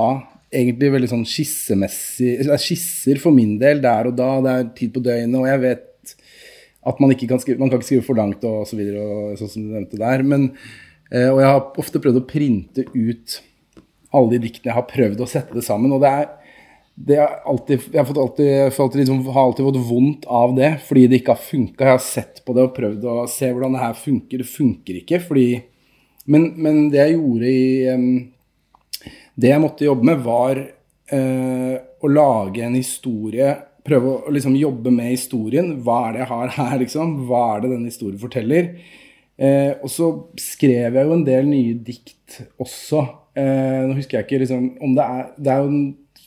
[0.55, 4.29] egentlig veldig sånn skissemessig Det er skisser for min del der og da.
[4.43, 6.15] Det er tid på døgnet, og jeg vet
[6.85, 9.39] at man ikke kan skrive, man kan ikke skrive for langt og så videre, og
[9.39, 10.21] sånn som du nevnte der.
[10.21, 10.51] Men,
[11.09, 13.39] eh, og jeg har ofte prøvd å printe ut
[14.15, 15.91] alle de diktene jeg har prøvd å sette det sammen.
[15.95, 16.27] og det er
[16.95, 21.07] det er alltid, jeg har, alltid, alltid liksom, har alltid fått vondt av det fordi
[21.11, 21.83] det ikke har funka.
[21.83, 24.41] Jeg har sett på det og prøvd å se hvordan det her funker.
[24.41, 25.19] Det funker ikke.
[25.27, 25.49] Fordi,
[26.31, 27.65] men, men, det jeg gjorde i
[29.35, 30.61] Det jeg måtte jobbe med, var
[31.11, 33.49] uh, å lage en historie
[33.85, 35.75] prøve å liksom jobbe med historien.
[35.85, 37.17] Hva er det jeg har her, liksom?
[37.29, 38.71] Hva er det denne historien forteller?
[39.35, 43.03] Eh, og så skrev jeg jo en del nye dikt også.
[43.35, 45.69] Eh, nå husker jeg ikke liksom, om det er Det er jo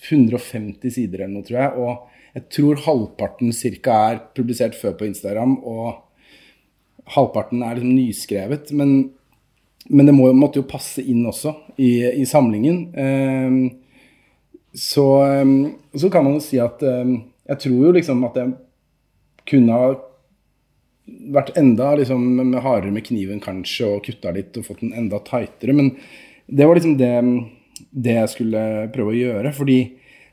[0.05, 1.73] 150 sider eller noe, tror jeg.
[1.83, 8.73] Og jeg tror halvparten cirka er publisert før på Instagram, og halvparten er liksom nyskrevet.
[8.79, 8.95] Men,
[9.89, 11.91] men det må, måtte jo passe inn også i,
[12.23, 12.83] i samlingen.
[12.95, 13.59] Eh,
[14.79, 15.55] så, eh,
[15.97, 17.17] så, kan man jo si at eh,
[17.49, 18.55] jeg tror jo liksom at jeg
[19.49, 19.93] kunne ha
[21.33, 25.73] vært enda liksom hardere med kniven kanskje og kutta litt og fått den enda tightere.
[25.73, 25.95] Men
[26.47, 27.15] det var liksom det,
[27.90, 28.62] det jeg skulle
[28.94, 29.53] prøve å gjøre.
[29.57, 29.79] Fordi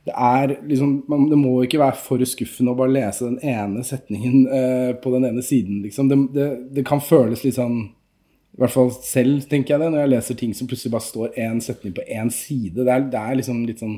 [0.05, 4.45] det er liksom Det må ikke være for skuffende å bare lese den ene setningen
[4.45, 6.11] uh, på den ene siden, liksom.
[6.11, 7.79] Det, det, det, kan føles litt sånn
[8.53, 11.39] I hvert fall selv, tenker jeg det, når jeg leser ting som plutselig bare står
[11.41, 12.85] én setning på én side.
[12.85, 13.97] Det er, det er liksom litt sånn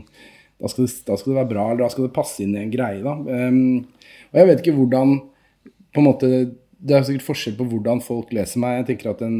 [0.57, 2.71] da skal, da skal, det, være bra, eller da skal det passe inn i en
[2.73, 3.03] greie.
[3.03, 3.13] da.
[3.13, 3.83] Um,
[4.31, 5.19] og jeg vet ikke hvordan
[5.93, 6.31] på en måte,
[6.77, 8.79] Det er sikkert forskjell på hvordan folk leser meg.
[8.79, 9.37] Jeg tenker at en,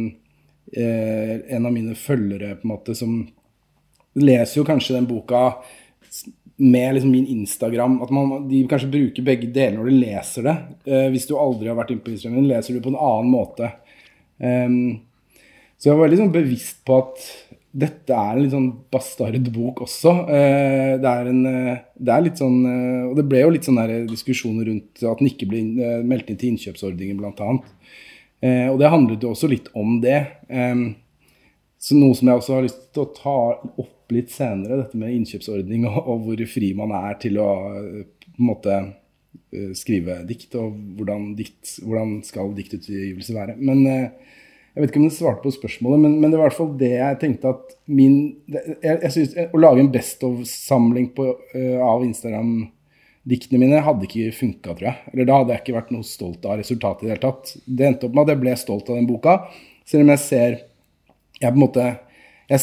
[0.73, 3.11] eh, en av mine følgere på en måte som
[4.17, 5.57] leser jo kanskje den boka
[6.57, 10.55] med liksom min Instagram At man, de kanskje bruker begge deler når de leser det.
[10.89, 13.69] Eh, hvis du aldri har vært inne på Instagram, leser du på en annen måte.
[14.37, 14.79] Um,
[15.77, 17.25] så jeg var veldig sånn bevisst på at
[17.77, 20.13] dette er en litt sånn bastard bok også.
[20.33, 23.67] Eh, det er, en, eh, det er litt sånn eh, Og det ble jo litt
[23.67, 23.77] sånn
[24.09, 25.61] diskusjoner rundt at den ikke ble
[26.07, 27.51] meldt inn til innkjøpsordningen, bl.a.
[28.71, 30.19] Og det handlet jo også litt om det.
[31.81, 33.37] Så noe som jeg også har lyst til å ta
[33.81, 37.49] opp litt senere, dette med innkjøpsordning og, og hvor fri man er til å
[38.37, 38.77] på en måte
[39.77, 43.55] skrive dikt, og hvordan, dikt, hvordan skal diktutgivelse være.
[43.57, 43.83] Men
[44.77, 46.73] jeg vet ikke om det svarte på spørsmålet, men, men, det var i hvert fall
[46.77, 53.61] det jeg tenkte at min Jeg, jeg synes, Å lage en Best of-samling av Instagram-diktene
[53.63, 55.13] mine hadde ikke funka, tror jeg.
[55.13, 57.55] Eller da hadde jeg ikke vært noe stolt av resultatet i det hele tatt.
[57.65, 59.37] Det endte opp med at jeg ble stolt av den boka,
[59.87, 60.59] selv om jeg ser
[61.37, 61.83] Jeg på en måte
[62.47, 62.61] jeg,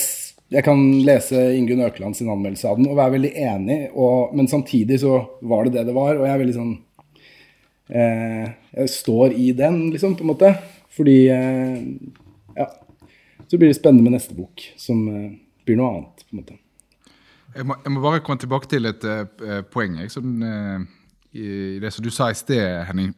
[0.53, 4.49] jeg kan lese Ingunn Økeland sin anmeldelse av den og være veldig enig, og, men
[4.51, 6.75] samtidig så var det det det var, og jeg er veldig sånn
[7.89, 10.55] eh, Jeg står i den, liksom, på en måte.
[10.95, 11.79] Fordi eh,
[12.59, 12.69] Ja.
[13.45, 15.33] Så blir det spennende med neste bok, som eh,
[15.67, 16.57] blir noe annet, på en måte.
[17.55, 20.81] Jeg må, jeg må bare komme tilbake til et uh, poeng jeg, som, uh,
[21.37, 23.13] i det som du sa i sted, Henning.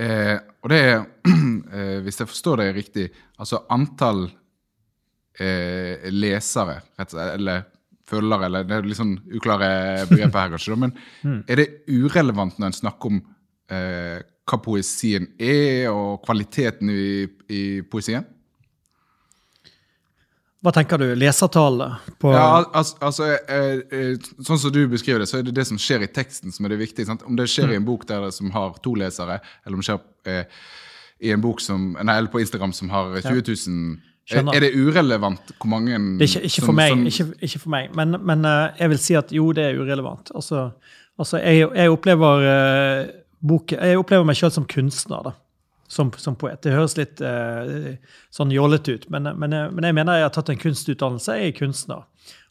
[0.00, 1.04] Uh, og det er,
[2.06, 4.24] hvis jeg forstår det riktig, altså antall
[5.38, 7.66] lesere, og slett, eller
[8.08, 9.68] følgere, eller det er litt sånn uklare
[10.08, 10.94] begreper her, kanskje, men
[11.26, 11.40] mm.
[11.50, 13.20] er det urelevant når en snakker om
[13.66, 18.24] hva poesien er, og kvaliteten i, i poesien?
[20.66, 21.10] Hva tenker du?
[21.14, 22.06] Lesertallet?
[22.24, 25.78] Ja, altså, altså eh, eh, Sånn som du beskriver det, så er det det som
[25.78, 27.06] skjer i teksten som er det viktige.
[27.06, 27.22] Sant?
[27.28, 27.74] Om det skjer mm.
[27.74, 30.58] i en bok der det, som har to lesere, eller om det skjer eh,
[31.22, 34.56] i en bok som, nei, eller på Instagram som har 20 000 Skjønner.
[34.58, 37.70] Er det urelevant hvor mange Det er ikke, for som- meg, som- ikke, ikke for
[37.70, 40.32] meg, men, men eh, jeg vil si at jo, det er urelevant.
[40.34, 40.70] Altså,
[41.18, 43.06] altså jeg, jeg opplever uh,
[43.46, 45.32] bok, Jeg opplever meg selv som kunstner, da.
[45.88, 46.58] Som, som poet.
[46.64, 47.94] Det høres litt uh,
[48.34, 51.36] sånn jålete ut, men, men, men jeg mener jeg har tatt en kunstutdannelse.
[51.38, 52.02] Jeg er kunstner.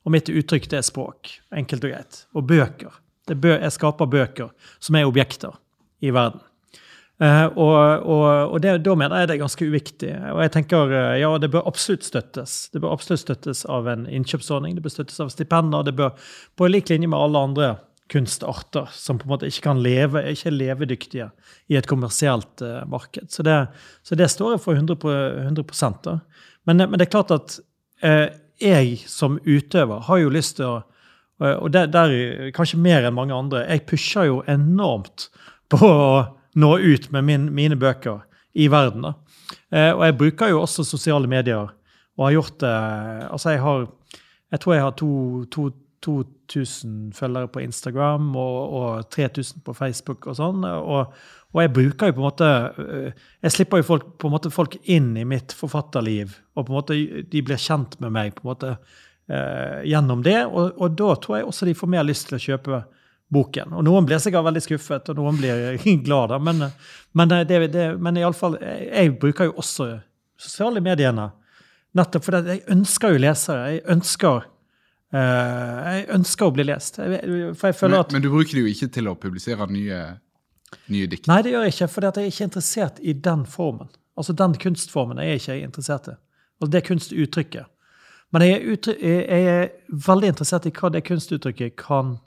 [0.06, 1.34] Og mitt uttrykk det er språk.
[1.52, 2.22] Enkelt og greit.
[2.34, 2.94] Og bøker.
[3.28, 5.58] Det er bø jeg skaper bøker som er objekter
[6.06, 6.40] i verden.
[7.24, 10.12] Eh, og og, og det, da mener jeg det er ganske uviktig.
[10.34, 12.56] Og jeg tenker eh, ja, det bør absolutt støttes.
[12.74, 15.86] Det bør absolutt støttes av en innkjøpsordning, det bør støttes av stipender.
[15.88, 16.16] Det bør
[16.60, 17.76] på lik linje med alle andre
[18.12, 21.30] kunstarter som på en måte ikke kan leve, ikke er levedyktige
[21.74, 23.32] i et kommersielt uh, marked.
[23.34, 23.56] Så det,
[24.06, 26.20] så det står jeg for 100, på- 100 da.
[26.70, 27.58] Men, men det er klart at
[28.62, 30.76] jeg som utøver har jo lyst til å
[31.40, 32.14] og der, der
[32.56, 33.66] kanskje mer enn mange andre.
[33.68, 35.26] Jeg pusher jo enormt
[35.74, 36.22] på å
[36.56, 38.22] nå ut med min, mine bøker
[38.56, 39.02] i verden.
[39.02, 39.14] da.
[39.72, 41.72] Eh, og jeg bruker jo også sosiale medier.
[42.18, 42.76] Og har gjort det
[43.32, 43.88] Altså, jeg har
[44.52, 45.72] Jeg tror jeg har to- to-
[46.06, 50.64] 2000 følgere på Instagram og, og 3000 på Facebook og sånn.
[50.64, 51.14] Og,
[51.56, 53.12] og jeg bruker jo på en måte eh,
[53.44, 56.36] Jeg slipper jo folk, på en måte folk inn i mitt forfatterliv.
[56.56, 57.00] Og på en måte
[57.32, 58.72] de blir kjent med meg på en måte
[59.30, 60.46] eh, gjennom det.
[60.46, 62.84] Og, og da tror jeg også de får mer lyst til å kjøpe
[63.34, 63.74] boken.
[63.74, 66.36] Og noen blir sikkert veldig skuffet, og noen blir glad.
[66.46, 66.68] Men,
[67.12, 69.90] men, det, det, men iallfall, jeg bruker jo også
[70.42, 71.30] sosiale mediene.
[71.96, 73.72] Nettopp fordi jeg ønsker jo lesere.
[73.72, 74.48] Jeg ønsker,
[75.16, 77.00] uh, jeg ønsker å bli lest.
[77.00, 80.02] For jeg føler men, at men du bruker det jo ikke til å publisere nye,
[80.92, 81.30] nye dikt.
[81.32, 83.94] Nei, det gjør jeg ikke, for jeg er ikke interessert i den formen.
[84.16, 86.20] Altså Den kunstformen er jeg ikke interessert i.
[86.60, 87.72] Altså Det kunstuttrykket.
[88.34, 92.18] Men jeg er, jeg er veldig interessert i hva det kunstuttrykket kan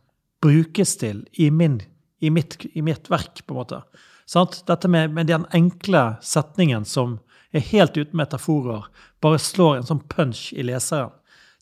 [0.43, 1.81] brukes til i, min,
[2.21, 3.83] i, mitt, i mitt verk, på en måte.
[4.29, 4.63] Sant?
[4.69, 7.19] Dette med, med den enkle setningen som
[7.53, 8.89] er helt uten metaforer,
[9.25, 11.15] bare slår en sånn punch i leseren.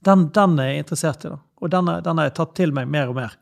[0.04, 1.30] Den, den er jeg interessert i.
[1.32, 1.38] da.
[1.62, 3.38] Og den, har jeg tatt til meg mer og mer.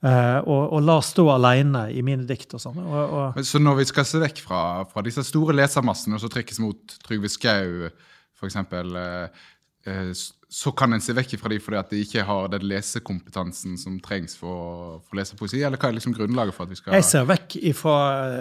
[0.00, 2.78] Uh, og, og la stå alene i mine dikt og sånn.
[3.44, 6.94] Så når vi skal se vekk fra, fra disse store lesermassene og så trekkes mot
[7.04, 7.90] Trygve Skau,
[8.40, 9.44] f.eks., eh,
[9.84, 10.14] eh,
[10.50, 14.00] så kan en se vekk fra dem fordi at de ikke har den lesekompetansen som
[14.02, 15.60] trengs for, for å lese poesi?
[15.62, 17.96] Eller hva er liksom grunnlaget for at vi skal Jeg ser vekk ifra,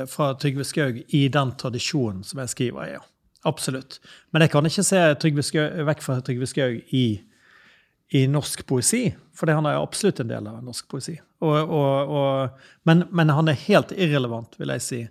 [0.09, 2.95] fra Trygve Skaug i den tradisjonen som jeg skriver i.
[2.95, 3.03] Ja.
[3.47, 3.99] Absolutt.
[4.33, 5.03] Men jeg kan ikke se
[5.51, 7.05] Skaug, vekk fra Trygve Skaug i,
[8.17, 9.03] i norsk poesi,
[9.37, 11.13] for han er absolutt en del av norsk poesi.
[11.45, 15.03] Og, og, og, men, men han er helt irrelevant, vil jeg si,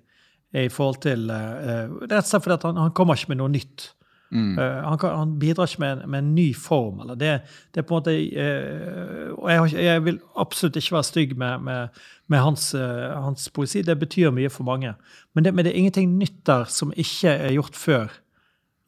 [0.58, 3.90] i forhold til eh, Rett og slett fordi han, han kommer ikke med noe nytt.
[4.31, 4.59] Mm.
[4.59, 6.99] Uh, han, kan, han bidrar ikke med, en- med en ny form.
[7.01, 7.31] Eller det,
[7.75, 11.37] det er på en måte uh, Og jeg, ikke- jeg vil absolutt ikke være stygg
[11.38, 11.88] med, med,
[12.29, 13.83] med hans, uh, hans poesi.
[13.83, 14.93] Det betyr mye for mange.
[15.35, 18.09] Men det, men det er ingenting nytt der som ikke er gjort før.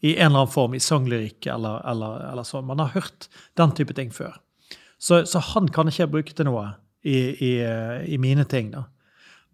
[0.03, 2.65] I en eller annen form, i sanglyrikk eller, eller, eller sånn.
[2.69, 4.37] Man har hørt den type ting før.
[5.01, 6.67] Så, så han kan ikke jeg bruke til noe
[7.05, 7.51] i, i,
[8.13, 8.71] i mine ting.
[8.73, 8.87] da.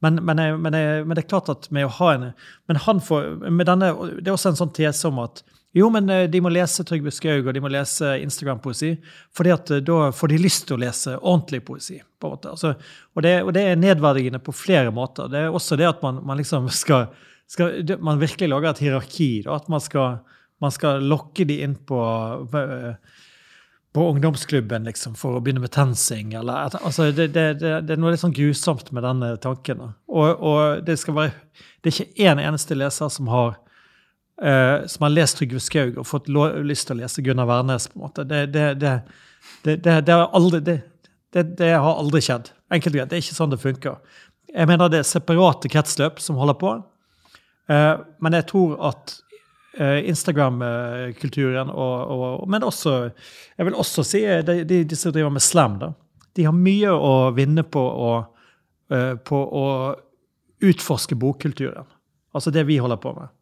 [0.04, 0.74] Men, men, men,
[1.06, 2.24] men det er klart at med å ha en
[2.68, 5.40] Men han får med denne, Det er også en sånn tese om at
[5.76, 8.94] jo, men eh, de må lese Trygve Skaug og de må lese Instagram-poesi,
[9.36, 11.98] fordi eh, da får de lyst til å lese ordentlig poesi.
[12.00, 12.52] på en måte.
[12.54, 12.72] Altså,
[13.12, 15.28] og, det, og det er nedverdigende på flere måter.
[15.28, 17.10] Det er også det at man, man liksom skal,
[17.46, 19.30] skal Man virkelig lager et hierarki.
[19.44, 20.22] Da, at man skal,
[20.64, 22.00] man skal lokke de inn på
[22.56, 23.20] eh,
[23.96, 26.34] på ungdomsklubben liksom, for å begynne med TenSing.
[26.36, 29.78] Eller, altså, det, det, det, er noe litt sånn grusomt med denne tanken.
[30.12, 33.54] Og, og det skal være, det er ikke én eneste leser som har,
[34.44, 37.88] uh, som har lest Trygve Skaug og fått lyst til å lese Gunnar Wærnes.
[37.88, 38.26] på en måte.
[38.28, 38.92] Det,
[40.12, 40.76] har aldri,
[41.64, 42.52] har aldri skjedd.
[42.68, 43.08] Enkelt og greit.
[43.14, 44.20] Det er ikke sånn det funker.
[44.52, 46.76] Jeg mener det er separate kretsløp som holder på.
[47.72, 49.16] Uh, men jeg tror at
[49.78, 53.10] Instagram-kulturen, og, og, men også
[53.58, 55.92] Jeg vil også si eh, de, de, de som driver med slam, da.
[56.36, 58.12] De har mye å vinne på å,
[58.92, 59.66] eh, på å
[60.64, 61.88] utforske bokkulturen.
[62.36, 63.32] Altså det vi holder på med.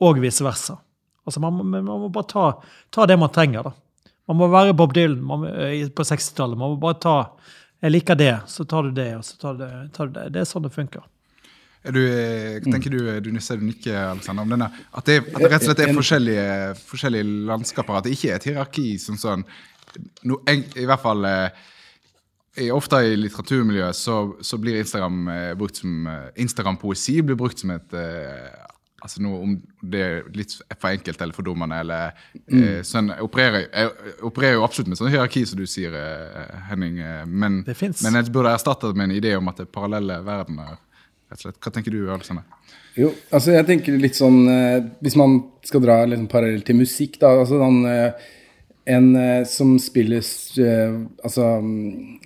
[0.00, 0.78] Og vice versa.
[1.26, 2.46] Altså man, man må bare ta,
[2.90, 3.74] ta det man trenger, da.
[4.30, 6.58] Man må være Bob Dylan man, eh, på 60-tallet.
[6.58, 7.16] Man må bare ta
[7.82, 9.72] Jeg liker det, så tar du det, og så tar du det.
[9.96, 10.28] Tar du det.
[10.36, 11.02] det er sånn det funker.
[11.82, 15.40] Er du, eh, tenker du, du ser du nikker, Alexander, om denne, at, det, at
[15.42, 16.46] det rett og slett er forskjellige,
[16.86, 17.98] forskjellige landskaper?
[17.98, 19.42] At det ikke er et hierarki som sånn
[20.22, 21.64] no, en, I hvert fall eh,
[22.62, 27.64] i, Ofte i litteraturmiljøet så, så blir Instagram eh, brukt som eh, Instagram-poesi blir brukt
[27.64, 28.52] som et eh,
[29.02, 29.54] Altså noe om
[29.90, 34.62] det er litt for enkelt eller fordummende, eller eh, sånn jeg opererer, jeg opererer jo
[34.62, 37.00] absolutt med sånn hierarki, som du sier, eh, Henning.
[37.02, 39.72] eh, men, Det men jeg burde erstatte det med en idé om at det er
[39.74, 40.78] parallelle verdener.
[41.32, 42.44] Hva tenker du, Alexander?
[42.98, 47.18] Jo, altså jeg tenker litt sånn eh, Hvis man skal dra liksom parallell til musikk,
[47.22, 47.30] da.
[47.40, 48.28] altså sånn, eh,
[48.92, 51.46] En eh, som spiller altså,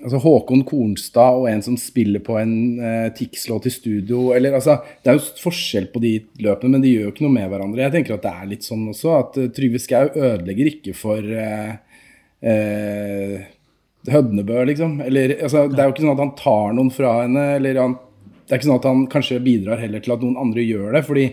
[0.02, 4.80] altså Håkon Kornstad og en som spiller på en eh, Tix-låt i studio eller altså
[5.04, 7.84] Det er jo forskjell på de løpene, men de gjør jo ikke noe med hverandre.
[7.86, 11.76] Jeg tenker at det er litt sånn også, at Trygve Skau ødelegger ikke for eh,
[12.42, 13.46] eh,
[14.06, 15.00] Hødnebø, liksom.
[15.02, 17.96] Eller, altså, det er jo ikke sånn at han tar noen fra henne, eller han
[18.46, 21.04] det er ikke sånn at han kanskje bidrar heller til at noen andre gjør det.
[21.06, 21.26] fordi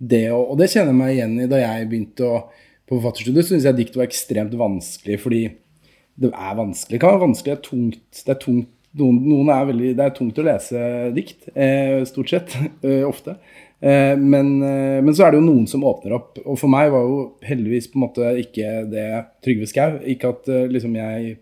[0.00, 2.36] det Og det kjenner jeg meg igjen i da jeg begynte å,
[2.88, 3.48] på forfatterstudiet.
[3.48, 5.42] Syns jeg dikt var ekstremt vanskelig, fordi
[6.20, 6.96] det er vanskelig.
[6.96, 8.22] Det kan være vanskelig, det er tungt.
[8.24, 8.70] Det er, tungt.
[9.00, 12.56] Noen, noen er veldig, det er tungt å lese dikt, eh, stort sett.
[12.86, 13.36] Eh, ofte.
[13.80, 16.40] Eh, men, eh, men, så er det jo noen som åpner opp.
[16.44, 19.08] Og for meg var jo heldigvis på en måte ikke det
[19.44, 20.00] Trygve Skau.
[20.12, 21.36] Ikke at eh, liksom jeg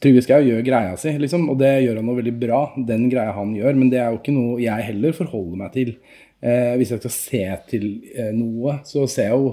[0.00, 2.62] Trygve Skau gjør greia si, liksom, og det gjør han noe veldig bra.
[2.76, 5.96] den greia han gjør, Men det er jo ikke noe jeg heller forholder meg til.
[6.42, 9.52] Eh, hvis jeg skal se til eh, noe, så ser jeg jo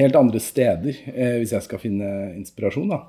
[0.00, 2.88] helt andre steder eh, hvis jeg skal finne inspirasjon.
[2.88, 3.02] da.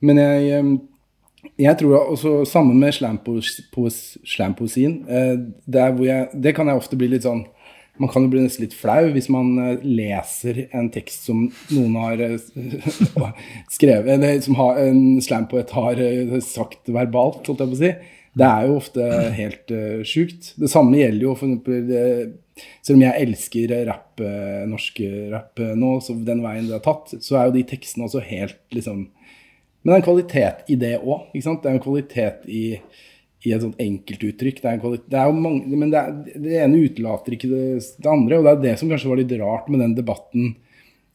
[0.00, 2.92] Men jeg, eh, jeg tror også Samme med
[4.24, 5.04] slampoesien.
[5.08, 5.86] Eh, det,
[6.34, 7.46] det kan jeg ofte bli litt sånn
[8.00, 11.98] man kan jo bli nesten litt flau hvis man eh, leser en tekst som noen
[12.00, 12.38] har eh,
[13.76, 17.92] skrevet, eller som har, en slampoet har eh, sagt verbalt, holdt jeg på å si.
[18.40, 20.52] Det er jo ofte helt uh, sjukt.
[20.54, 22.20] Det samme gjelder jo uh,
[22.78, 25.00] Selv om jeg elsker rapp, uh, norsk
[25.32, 28.60] rapp nå, så den veien det har tatt, så er jo de tekstene også helt
[28.70, 29.08] liksom
[29.82, 31.26] Men det er en kvalitet i det òg.
[31.34, 32.64] Det er en kvalitet i
[33.46, 34.60] i et sånt enkeltuttrykk.
[34.60, 37.62] Det er, det er mange, men det, er, det, ene utelater ikke det,
[37.96, 38.38] det, andre.
[38.38, 40.50] Og det er det som kanskje var litt rart med den debatten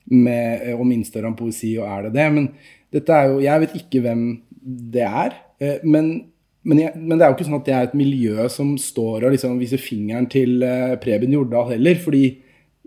[0.09, 2.29] med, om Instagram poesi, og er det det?
[2.33, 2.47] Men
[2.95, 4.23] dette er jo Jeg vet ikke hvem
[4.95, 5.35] det er.
[5.61, 6.09] Eh, men,
[6.65, 9.27] men, jeg, men, det er jo ikke sånn at det er et miljø som står
[9.27, 12.01] og liksom viser fingeren til eh, Preben Jordal heller.
[12.01, 12.25] fordi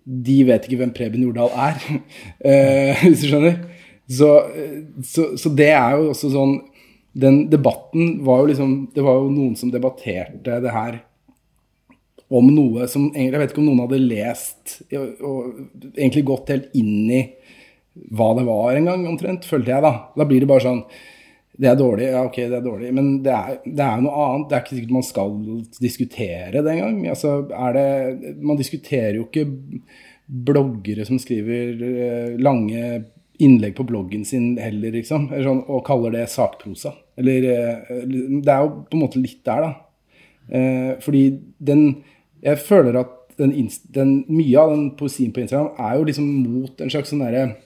[0.08, 1.82] de vet ikke hvem Preben Jordal er,
[2.48, 3.60] eh, hvis du skjønner.
[4.08, 4.32] Så,
[5.04, 6.54] så, så det er jo også sånn
[7.12, 11.00] den debatten var jo liksom Det var jo noen som debatterte det her
[12.28, 16.74] om noe som Jeg vet ikke om noen hadde lest og, og egentlig gått helt
[16.76, 17.22] inn i
[18.14, 19.90] hva det var en gang, omtrent, følte jeg, da.
[20.14, 20.82] Da blir det bare sånn
[21.58, 22.90] Det er dårlig, ja, ok, det er dårlig.
[22.94, 24.44] Men det er, er noe annet.
[24.46, 25.32] Det er ikke sikkert man skal
[25.82, 27.00] diskutere det engang.
[27.10, 27.32] Altså,
[28.38, 29.48] Man diskuterer jo ikke
[30.28, 32.84] bloggere som skriver eh, lange
[33.38, 35.28] innlegg på bloggen sin heller, liksom.
[35.30, 36.94] Sånn, og kaller det sakprosa.
[37.18, 39.74] Eller eh, Det er jo på en måte litt der, da.
[40.48, 41.24] Eh, fordi
[41.58, 42.02] den
[42.40, 43.52] Jeg føler at den,
[43.94, 47.56] den, mye av den poesien på Instagram er jo liksom mot en slags sånn derre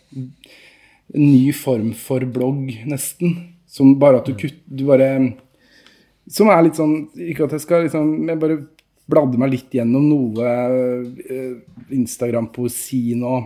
[1.12, 3.36] ny form for blogg, nesten.
[3.68, 5.08] Som bare at du kutter Du bare
[6.28, 8.58] Som er litt sånn Ikke at jeg skal liksom Jeg bare
[9.08, 10.50] bladde meg litt gjennom noe
[11.32, 11.54] eh,
[11.96, 13.38] Instagram-poesi nå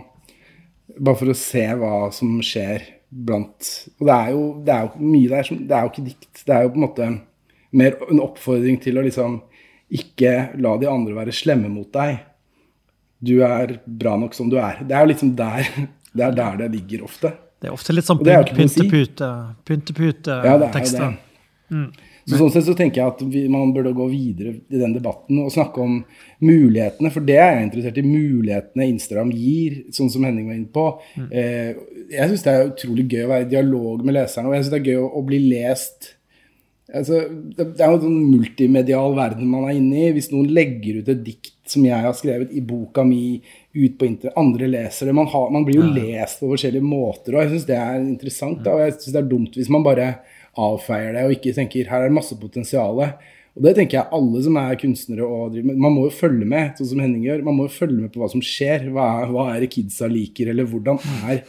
[0.99, 3.67] bare for å se hva som skjer blant
[4.01, 6.41] Og det er jo, det er jo mye der som Det er jo ikke dikt.
[6.43, 7.09] Det er jo på en måte
[7.77, 9.41] mer en oppfordring til å liksom
[9.97, 12.17] ikke la de andre være slemme mot deg.
[13.23, 14.81] Du er bra nok som du er.
[14.83, 15.67] Det er jo liksom der
[16.17, 17.31] det er der det ligger ofte.
[17.61, 19.29] Det er ofte litt sånn pyntepute,
[19.65, 21.15] pyntepute-tekster.
[21.15, 21.87] Ja, mm.
[22.27, 25.39] Så sånn sett så tenker jeg at vi, man burde gå videre i den debatten
[25.45, 26.01] og snakke om
[26.43, 28.03] mulighetene, for det er jeg interessert i.
[28.03, 30.85] Mulighetene Instagram gir, sånn som Henning var inne på.
[31.15, 31.29] Mm.
[31.31, 31.71] Eh,
[32.17, 34.75] jeg syns det er utrolig gøy å være i dialog med leserne, og jeg syns
[34.75, 36.11] det er gøy å, å bli lest.
[36.87, 40.13] Altså, det, det er jo en sånn multimedial verden man er inne i.
[40.15, 43.39] Hvis noen legger ut et dikt som jeg har skrevet i boka mi,
[43.77, 45.15] ut på internett, andre leser det.
[45.15, 48.63] Man, har, man blir jo lest på forskjellige måter, og jeg syns det er interessant.
[48.65, 50.15] Da, og jeg syns det er dumt hvis man bare
[50.61, 53.01] avfeier det og ikke tenker her er det masse potensial.
[53.57, 55.79] Og det tenker jeg alle som er kunstnere og driver med.
[55.87, 57.45] Man må jo følge med, sånn som Henning gjør.
[57.47, 58.89] Man må jo følge med på hva som skjer.
[58.93, 61.41] Hva er, hva er det kidsa liker, eller hvordan er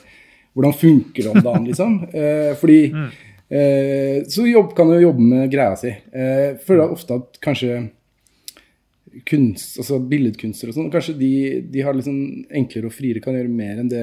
[0.58, 1.98] hvordan funker det om dagen, liksom?
[2.18, 3.10] Eh, fordi mm.
[3.48, 5.92] eh, Så jobb, kan jo jobbe med greia si.
[5.92, 7.84] Eh, føler ofte at kanskje
[9.28, 11.30] kunst, altså billedkunstnere og sånn, kanskje de,
[11.72, 12.18] de har liksom
[12.54, 14.02] enklere og friere kan gjøre mer enn det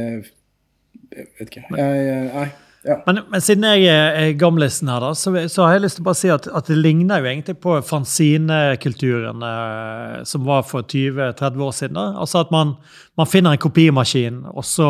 [1.16, 1.66] Jeg vet ikke.
[1.78, 2.48] Jeg, nei.
[2.86, 3.00] Ja.
[3.06, 6.06] Men, men, siden jeg er gamlisen her, da, så, så, har jeg lyst til å
[6.06, 11.64] bare si at, at det ligner jo egentlig på fanzinekulturen eh, som var for 20-30
[11.66, 11.98] år siden.
[11.98, 12.20] Da.
[12.22, 12.76] Altså at man,
[13.18, 14.90] man, finner en kopimaskin, og så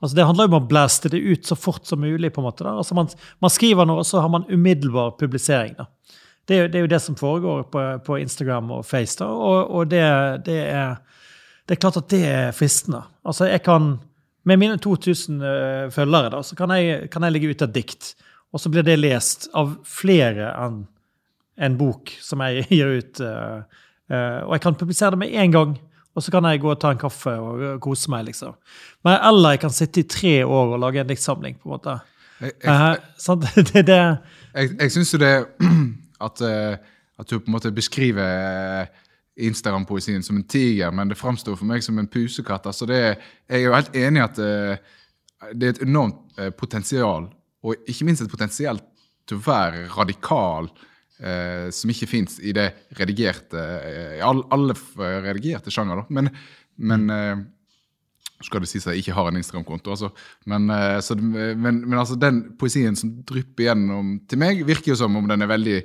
[0.00, 2.32] altså Det handler jo om å blaste det ut så fort som mulig.
[2.34, 2.66] på en måte.
[2.66, 2.76] Da.
[2.76, 3.08] Altså man,
[3.40, 5.78] man skriver noe, og så har man umiddelbar publisering.
[5.80, 5.88] da.
[6.44, 9.16] Det er, jo, det er jo det som foregår på, på Instagram og Face.
[9.16, 10.04] da, Og, og det,
[10.44, 10.96] det, er,
[11.64, 13.00] det er klart at det er fristende.
[13.24, 13.94] Altså, jeg kan
[14.48, 17.74] med mine 2000 uh, eh, følgere da, så kan jeg, kan jeg legge ut et
[17.74, 18.14] dikt.
[18.50, 20.82] Og så blir det lest av flere enn
[21.60, 23.60] en bok som jeg gir ut uh,
[24.10, 25.74] Eh, og jeg kan publisere det med en gang,
[26.14, 28.24] og så kan jeg gå og ta en kaffe og eh, kose meg.
[28.26, 28.56] liksom.
[29.06, 31.58] Men, eller jeg kan sitte i tre år og lage en diktsamling.
[31.62, 31.98] på en måte.
[32.40, 33.46] Jeg, jeg, Eh, sant?
[33.72, 34.00] det, det,
[34.54, 35.34] jeg, jeg syns jo det
[36.26, 36.76] at, eh,
[37.18, 38.26] at du på en måte beskriver
[38.82, 38.86] eh,
[39.48, 42.66] Instagram-poesien som en tiger, men det framstår for meg som en pusekatt.
[42.70, 43.00] Altså det,
[43.48, 44.96] jeg er jo helt enig i at eh,
[45.56, 47.28] det er et enormt eh, potensial,
[47.64, 48.80] og ikke minst et potensial
[49.28, 50.68] til å være radikal,
[51.20, 52.68] eh, som ikke fins i det
[52.98, 54.76] redigerte eh, I all, alle
[55.26, 56.04] redigerte sjanger, da.
[56.18, 56.30] Men,
[56.80, 57.42] men eh,
[58.40, 59.92] skal det sies at jeg ikke har en Instagram-konto.
[59.92, 60.08] Altså.
[60.48, 65.00] Men, eh, så, men, men altså, den poesien som drypper gjennom til meg, virker jo
[65.02, 65.78] som om den er veldig,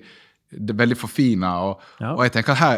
[0.55, 1.55] det er veldig forfina.
[1.67, 2.13] Og, Ja.
[2.15, 2.77] og jeg tenker at her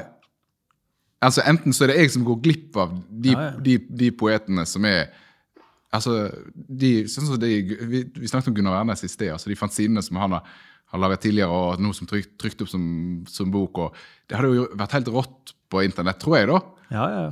[1.24, 3.60] altså Enten så er det jeg som går glipp av de, Ja, ja.
[3.64, 5.08] de, de poetene som er
[5.94, 7.52] altså, de, sånn som de,
[7.90, 9.32] vi, vi snakket om Gunnar Wærnes i sted.
[9.34, 10.56] altså De fanzinene som han har,
[10.94, 12.84] har laget tidligere, og nå som trykt, trykt opp som,
[13.32, 13.82] som bok.
[13.88, 13.96] og
[14.30, 16.52] Det hadde jo vært helt rått på internett, tror jeg.
[16.52, 16.62] da.
[16.92, 17.24] Ja, ja.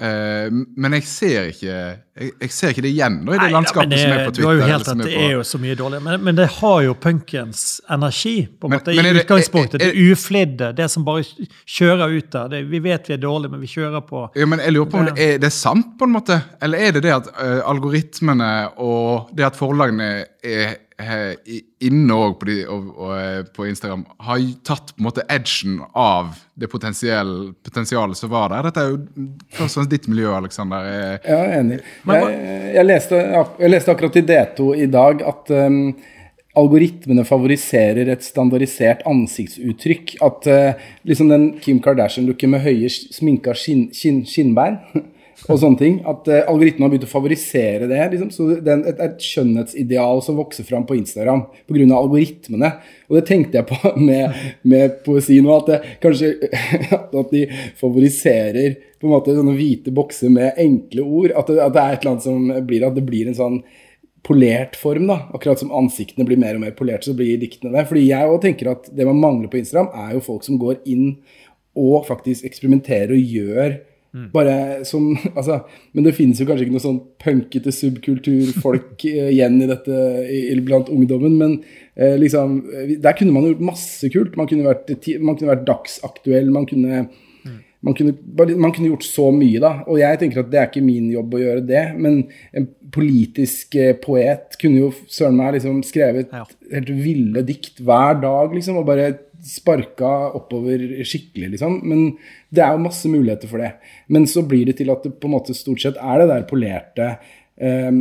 [0.48, 1.76] Uh, men jeg ser ikke
[2.16, 4.34] jeg, jeg ser ikke det igjen nå i det Nei, landskapet det, som er på
[4.36, 4.68] Du har Twitter.
[4.68, 6.00] jo helt rett, det er jo så mye dårlig.
[6.04, 9.82] Men, men det har jo punkens energi, på en Men- måte, men i det- utgangspunktet.
[9.82, 11.24] er- er- Det uflidde, det som bare
[11.68, 12.48] kjører ut der.
[12.54, 14.30] Det, vi vet vi er dårlige, men vi kjører på.
[14.36, 16.42] Ja, men jeg lurer på om det er, det er sant, på en måte?
[16.62, 22.54] Eller er det det at uh, algoritmene og det at forlagene er, inne òg på,
[23.12, 28.70] eh, på Instagram, har tatt på en måte edgen av det potensialet som var der?
[28.70, 29.00] Dette er jo
[29.52, 30.86] først og fremst ditt miljø, Aleksander.
[30.88, 31.80] Eh, Ja, jeg er enig.
[32.06, 33.16] Men Jeg, jeg, leste,
[33.60, 35.96] jeg leste akkurat i D2 i dag at um,
[36.56, 40.16] algoritmene favoriserer et standardisert ansiktsuttrykk.
[40.22, 44.80] At uh, liksom den Kim Kardashian-looken med høye sminka skinn, skinn, skinnbein
[45.46, 45.98] og sånne ting.
[46.08, 48.02] At uh, algoritmen har begynt å favorisere det.
[48.14, 48.32] Liksom.
[48.34, 51.86] Så det er et, et skjønnhetsideal som vokser fram på Instagram pga.
[51.98, 52.72] algoritmene.
[53.10, 54.36] Og det tenkte jeg på med,
[54.66, 56.34] med poesi nå, at det, kanskje
[57.22, 57.46] at de
[57.80, 61.34] favoriserer på en måte sånne hvite bokser med enkle ord.
[61.36, 63.60] At det, at det er et eller annet som blir at det blir en sånn
[64.26, 65.20] polert form, da.
[65.38, 67.86] Akkurat som ansiktene blir mer og mer polert, så blir diktene det.
[67.90, 70.80] Fordi jeg også tenker at det man mangler på Instagram, er jo folk som går
[70.90, 71.20] inn
[71.76, 73.76] og faktisk eksperimenterer og gjør
[74.34, 75.60] bare som Altså,
[75.94, 80.00] men det finnes jo kanskje ikke noe sånn punkete subkulturfolk eh, igjen i dette
[80.32, 81.58] i, blant ungdommen, men
[81.96, 84.38] eh, liksom eh, Der kunne man gjort masse kult.
[84.40, 87.06] Man kunne vært, man kunne vært dagsaktuell, man kunne
[87.86, 88.16] man kunne,
[88.58, 89.72] man kunne gjort så mye, da.
[89.86, 91.84] Og jeg tenker at det er ikke min jobb å gjøre det.
[92.02, 92.24] Men
[92.58, 96.48] en politisk eh, poet kunne jo søren meg liksom skrevet Ja.
[96.72, 98.80] helt ville dikt hver dag, liksom.
[98.82, 99.12] Og bare
[99.46, 101.74] sparka oppover skikkelig, liksom.
[101.86, 102.00] Men
[102.50, 103.72] det er jo masse muligheter for det.
[104.12, 106.50] Men så blir det til at det på en måte stort sett er det der
[106.50, 107.92] polerte eh,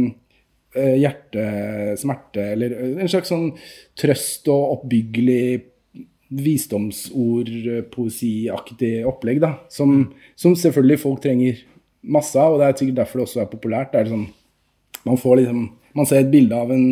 [0.74, 2.68] eh, hjertesmerte, eller
[3.04, 3.48] en slags sånn
[4.00, 5.46] trøst og oppbyggelig
[6.34, 9.50] visdomsord-poesiaktig opplegg, da.
[9.70, 9.88] Som,
[10.40, 11.54] som selvfølgelig folk trenger
[12.04, 13.90] masse av, og det er sikkert derfor det også er populært.
[13.92, 14.28] Det er sånn,
[15.04, 15.60] man får liksom
[15.94, 16.86] Man ser et bilde av en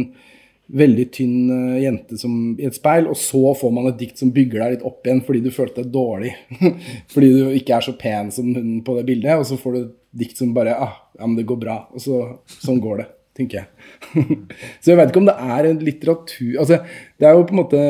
[0.72, 4.32] veldig tynn eh, jente som, i et speil, og så får man et dikt som
[4.34, 6.34] bygger deg litt opp igjen fordi du følte deg dårlig.
[7.12, 9.80] fordi du ikke er så pen som hun på det bildet, og så får du
[9.82, 9.94] et
[10.24, 11.76] dikt som bare ah, Ja, men det går bra.
[11.92, 13.08] Og så, sånn går det,
[13.38, 13.88] tenker jeg.
[14.80, 16.78] så jeg vet ikke om det er en litteratur Altså,
[17.20, 17.82] det er jo på en måte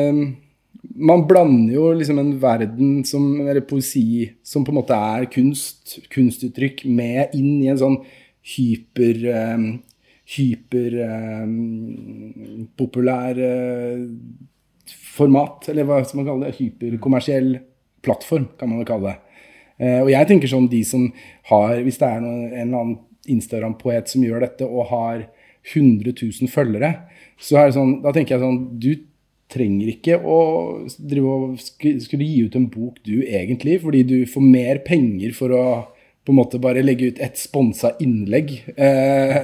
[0.83, 5.95] man blander jo liksom en verden som, eller poesi som på en måte er kunst,
[6.11, 7.95] kunstuttrykk, med inn i en sånn
[8.53, 9.23] hyper
[10.37, 11.43] eh, hyper eh,
[13.45, 13.99] eh,
[15.13, 16.57] format, eller hva skal man kalle det?
[16.59, 17.55] Hyperkommersiell
[18.03, 19.19] plattform, kan man vel kalle det.
[19.79, 21.07] Eh, og jeg tenker sånn de som
[21.49, 22.99] har Hvis det er noen, en eller annen
[23.33, 25.23] Instagram-poet som gjør dette og har
[25.73, 26.91] 100 000 følgere,
[27.39, 28.91] så er det sånn, da tenker jeg sånn Du
[29.53, 30.37] trenger ikke å
[30.97, 35.35] drive og sk skulle gi ut en bok du egentlig, fordi du får mer penger
[35.37, 35.65] for å
[36.23, 39.41] på en måte bare legge ut et sponsa innlegg eh,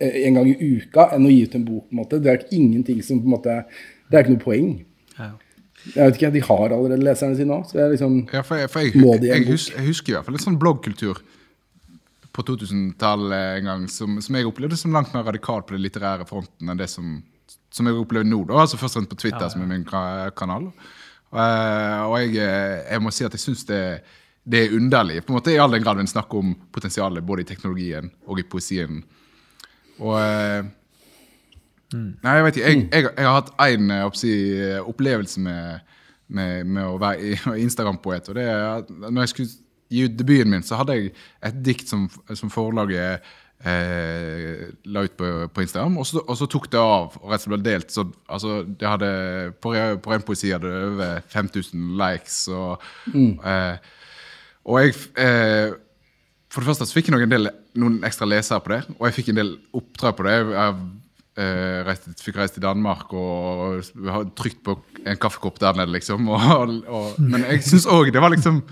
[0.00, 1.88] en gang i uka enn å gi ut en bok.
[1.88, 2.20] på en måte.
[2.22, 3.64] Det er ingenting som på en måte,
[4.10, 4.70] Det er ikke noe poeng.
[5.18, 5.32] Ja.
[5.94, 7.66] Jeg vet ikke, De har allerede leserne sine òg.
[7.66, 9.52] Så det er liksom Ja, for jeg, for jeg, Må de en jeg, bok?
[9.56, 11.22] Husker, jeg husker i hvert fall en sånn bloggkultur
[12.30, 16.26] på 2000-tallet en gang som, som jeg opplevde som langt mer radikal på den litterære
[16.28, 17.18] fronten enn det som,
[17.74, 18.44] som jeg opplever nå.
[18.46, 20.70] da, altså Først og fremst på Twitter, som er min kanal.
[21.30, 23.82] Eh, og jeg, eh, jeg må si at jeg syns det,
[24.46, 27.44] det er underlig, på en måte i all den grad en snakker om potensialet både
[27.44, 29.02] i teknologien og i poesien.
[30.00, 30.68] Og eh,
[31.90, 32.68] Nei, jeg vet ikke.
[32.68, 33.88] Jeg, jeg, jeg har hatt én
[34.86, 35.80] opplevelse med,
[36.28, 38.30] med, med å være Instagram-poet.
[38.30, 39.50] og det er at når jeg skulle
[39.90, 41.12] gi ut debuten min, så hadde jeg
[41.48, 42.06] et dikt som,
[42.38, 43.26] som forlaget
[43.66, 47.42] eh, la ut på, på Instagram, og så, og så tok det av og rett
[47.42, 47.92] og slett ble delt.
[47.92, 49.10] Så, altså, det hadde,
[49.62, 49.74] på,
[50.04, 52.42] på en poesi hadde det over 5000 likes.
[52.48, 52.86] og
[53.16, 53.76] eh,
[54.64, 55.74] Og jeg eh,
[56.50, 59.06] For det første så fikk jeg nok en del, noen ekstra lesere på det, og
[59.06, 60.34] jeg fikk en del oppdrag på det.
[60.34, 65.78] Jeg, jeg eh, reiste, fikk reist til Danmark og og trykt på en kaffekopp der
[65.78, 66.28] nede, liksom.
[66.28, 68.62] Og, og, men jeg syns òg det var liksom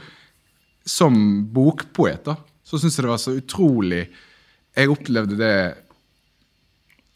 [0.88, 4.06] Som bokpoet, da, så syns jeg det var så utrolig
[4.76, 5.54] Jeg opplevde det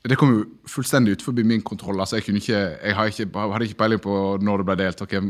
[0.03, 2.01] det kom jo fullstendig ut forbi min kontroll.
[2.01, 5.03] altså Jeg, ikke, jeg ikke, hadde ikke peiling på når det ble delt.
[5.03, 5.21] Okay.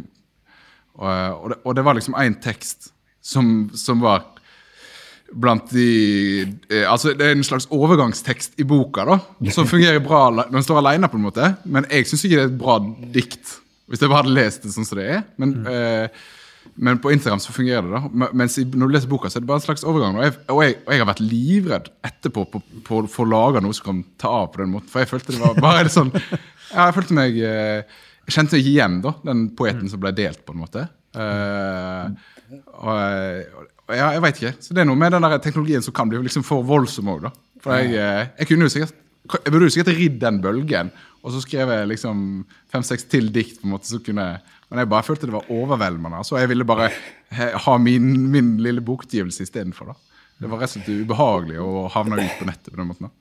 [0.95, 4.25] Og, og, det, og, det, var liksom én tekst som, som, var
[5.33, 5.87] blant de
[6.71, 9.19] eh, Altså Det er en slags overgangstekst i boka da,
[9.55, 11.55] som fungerer bra når den står alene, på en måte.
[11.65, 12.79] Men jeg syns ikke det er et bra
[13.17, 13.57] dikt,
[13.89, 15.27] hvis jeg bare hadde lest det sånn som det er.
[15.41, 15.69] Men mm.
[15.73, 16.23] eh,
[16.75, 17.99] men på Instagram så fungerer det.
[17.99, 18.29] da.
[18.33, 20.17] Mens når du leser boka, så er det bare en slags overgang.
[20.17, 23.63] Og jeg, og jeg, og jeg har vært livredd etterpå på, å for å lage
[23.65, 24.89] noe som kan ta av på den måten.
[24.93, 28.71] For jeg følte det var bare sånn ja, Jeg følte meg eh, Jeg kjente meg
[28.73, 30.87] igjen, da, den poeten som ble delt, på en måte.
[31.13, 32.09] Uh,
[32.81, 34.55] og ja, jeg veit ikke.
[34.63, 37.27] Så det er noe med den der teknologien som kan bli liksom for voldsom òg,
[37.27, 37.33] da.
[37.63, 38.99] For jeg, eh, jeg kunne jo sikkert
[39.33, 40.89] jeg burde jo sikkert ridd den bølgen,
[41.23, 42.17] og så skrev jeg liksom
[42.73, 43.61] fem-seks til dikt.
[43.61, 44.41] på en måte, så kunne
[44.73, 46.23] men jeg bare følte det var overveldende.
[46.25, 46.89] Så jeg ville bare
[47.67, 49.93] ha min, min lille bokutgivelse istedenfor.
[50.41, 53.13] Det var rett og slett ubehagelig å havne ut på nettet på den måten.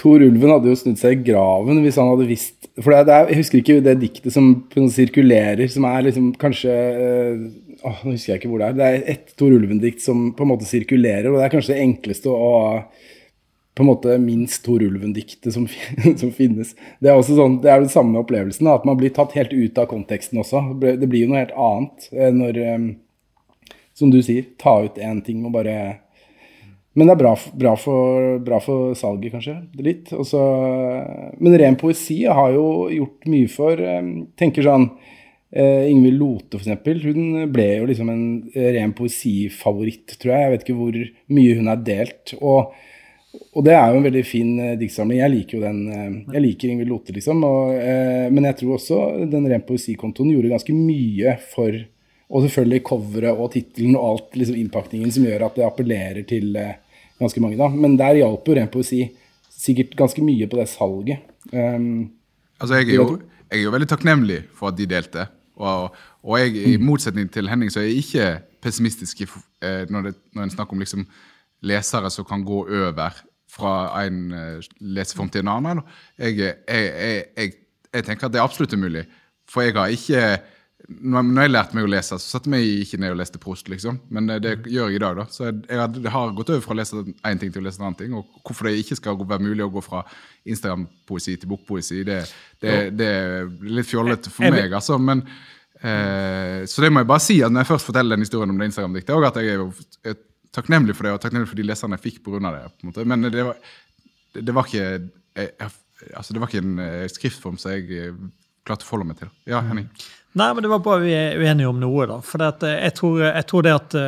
[0.00, 3.28] Tor Ulven hadde jo snudd seg i graven hvis han hadde visst For det er,
[3.30, 7.36] Jeg husker ikke det diktet som sirkulerer, som er liksom kanskje øh,
[7.84, 8.76] åh, Nå husker jeg ikke hvor det er.
[8.78, 11.84] Det er et Tor Ulven-dikt som på en måte sirkulerer, og det er kanskje det
[11.86, 12.52] enkleste å
[13.72, 15.66] på en måte minst Tor Ulven-diktet som,
[16.20, 16.74] som, finnes.
[17.00, 19.80] Det er også sånn, det er den samme opplevelsen, at man blir tatt helt ut
[19.80, 20.64] av konteksten også.
[20.82, 25.22] Det blir jo noe helt annet eh, når, eh, som du sier, ta ut én
[25.24, 25.76] ting og bare
[26.92, 29.54] Men det er bra, bra, for, bra for, salget, kanskje.
[29.80, 30.10] Litt.
[30.12, 30.40] Også,
[31.40, 34.02] men ren poesi har jo gjort mye for eh,
[34.36, 34.90] Tenker sånn
[35.52, 37.04] Uh, Ingvild Lote, f.eks.
[37.04, 38.24] Hun ble jo liksom en
[38.56, 40.46] ren poesifavoritt, tror jeg.
[40.46, 40.98] Jeg vet ikke hvor
[41.36, 42.34] mye hun er delt.
[42.40, 42.72] Og
[43.32, 45.22] og det er jo en veldig fin uh, diktsamling.
[45.22, 45.80] Jeg liker jo den.
[45.88, 47.42] Uh, jeg liker Ingvild Lote, liksom.
[47.48, 49.00] Og, uh, men jeg tror også
[49.32, 51.80] den Ren poesikontoen gjorde ganske mye for
[52.32, 56.54] Og selvfølgelig coveret og tittelen og alt liksom innpakningen som gjør at det appellerer til
[57.20, 57.58] ganske mange.
[57.60, 57.68] da.
[57.68, 59.02] Men der hjalp jo Ren poesi
[59.52, 61.26] sikkert ganske mye på det salget.
[61.52, 62.08] Um,
[62.56, 63.18] altså, jeg er, jo,
[63.50, 65.26] jeg er, jo, veldig takknemlig for at de delte.
[65.62, 66.86] Og, og jeg, i mm.
[66.86, 68.30] motsetning til Henning, så er jeg ikke
[68.62, 69.22] pessimistisk
[69.90, 71.06] når, det, når en snakker om liksom
[71.66, 73.74] lesere som kan gå over fra
[74.06, 75.82] en uh, leseform til en annen.
[76.18, 77.52] Jeg, jeg, jeg,
[77.92, 79.04] jeg, tenker at det er absolutt umulig.
[79.50, 80.24] For jeg har ikke
[80.88, 83.68] når jeg lærte meg å lese, så satte jeg meg ikke ned og leste Prost.
[83.70, 84.00] liksom.
[84.10, 85.20] Men det, det gjør jeg i dag.
[85.20, 85.26] da.
[85.30, 87.98] Så jeg, har gått over fra å lese én ting til å lese en annen
[88.00, 88.16] ting.
[88.18, 90.02] Og hvorfor det ikke skal være mulig å gå fra
[90.42, 92.18] Instagram-poesi til bokpoesi, det,
[92.64, 94.74] det, det, er litt fjollete for meg.
[94.74, 95.22] altså, men
[95.82, 98.58] eh, Så det må jeg bare si, at når jeg først forteller den historien om
[98.60, 99.58] det Instagram-diktet, at jeg
[100.10, 100.20] er
[100.52, 102.40] takknemlig for det, og takknemlig for de leserne jeg fikk pga.
[102.50, 102.64] det.
[102.70, 103.06] på en måte.
[103.08, 103.56] Men det var,
[104.34, 104.86] det, var ikke
[105.34, 105.70] jeg,
[106.16, 108.18] altså det var ikke en eh, skriftform som jeg eh,
[108.66, 109.32] klarte å forholde meg til.
[109.48, 109.88] Ja, Henning?
[110.38, 112.20] Nei, men det var bare vi er uenige om noe, da.
[112.24, 113.98] For eh, jeg tror, jeg, tror, det at,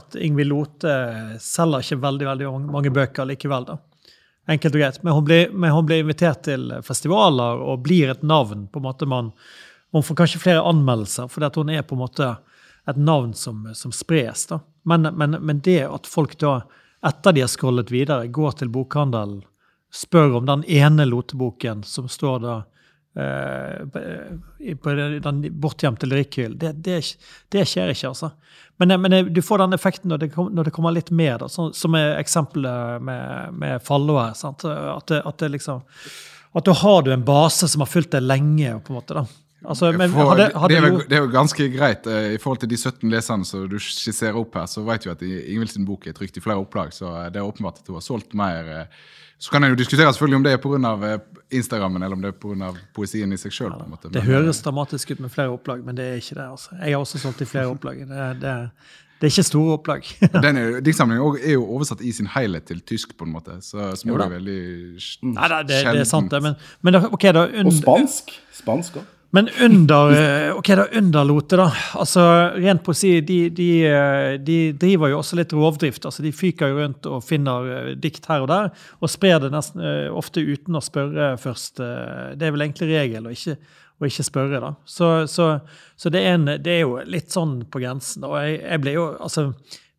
[0.00, 0.96] at Ingvild Lote
[1.42, 3.78] selger ikke veldig veldig mange bøker likevel, da.
[4.48, 5.02] Enkelt og greit.
[5.04, 8.64] Men hun, blir, men hun blir invitert til festivaler og blir et navn.
[8.72, 9.34] på en måte man,
[9.92, 12.32] Hun får kanskje flere anmeldelser, fordi at hun er på en måte
[12.88, 14.46] et navn som, som spres.
[14.46, 14.60] da.
[14.82, 16.62] Men, men, men, det at folk da,
[17.06, 19.42] etter de har scrollet videre, går til bokhandelen,
[19.94, 22.56] spør om den ene loteboken som står da
[23.16, 26.98] eh, på den bortgjemte lyrikkhyllen, det, det,
[27.48, 28.30] det, skjer ikke, altså.
[28.76, 31.70] Men, men, du får den effekten når det, når det kommer litt mer, da, så,
[31.76, 34.30] som er eksempelet med, med Falloa.
[34.32, 34.64] At,
[35.18, 35.84] at, liksom
[36.52, 38.78] at da har du en base som har fulgt deg lenge.
[38.84, 39.26] på en måte da.
[39.66, 42.06] Altså, men, hadde, hadde det, er det, er jo, ganske greit.
[42.06, 45.10] Uh, I forhold til de 17 leserne som du skisserer opp her, så vet vi
[45.10, 47.90] at Ingvild sin bok er trykt i flere opplag, så uh, det er åpenbart at
[47.90, 48.70] hun har solgt mer.
[48.70, 51.18] Uh, så kan en jo diskutere selvfølgelig om det er pga.
[51.50, 52.70] Instagrammen eller om det er pga.
[52.94, 53.74] poesien i seg sjøl.
[53.74, 56.46] Ja, det høres dramatisk ut med flere opplag, men det er ikke det.
[56.46, 56.78] altså.
[56.78, 58.00] Jeg har også solgt i flere opplag.
[58.08, 58.54] Det, det,
[59.18, 60.10] det er ikke store opplag.
[60.46, 63.60] Den Diktsamlingen er jo oversatt i sin helhet til tysk, på en måte.
[63.62, 64.58] Så, små er veldig
[65.34, 66.42] Nei, det, det, er sant, det.
[66.42, 68.34] Men, men okay, da, og spansk.
[68.58, 69.14] Spansk òg.
[69.30, 71.66] Men under eh, ok da, underlote, da.
[72.00, 72.22] altså
[72.56, 76.06] Rent poesi, de, de, eh, de, driver jo også litt rovdrift.
[76.08, 78.70] altså De fyker jo rundt og finner eh, dikt her og der,
[79.02, 79.84] og sprer det nesten
[80.16, 81.82] ofte uten å spørre først.
[82.40, 83.58] Det er vel egentlig regel å ikke,
[84.00, 84.72] å ikke spørre, da.
[84.88, 85.50] Så, så,
[86.00, 88.24] så det, er en, det, er jo litt sånn på grensen.
[88.24, 89.50] Og jeg, jeg ble jo, altså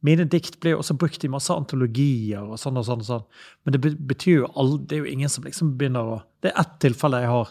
[0.05, 3.05] mine dikt ble jo også brukt i masse antologier og sånn og sånn.
[3.05, 3.25] og sånn.
[3.61, 6.61] Men det betyr jo aldri, det er jo ingen som liksom begynner å Det er
[6.61, 7.49] ett tilfelle jeg har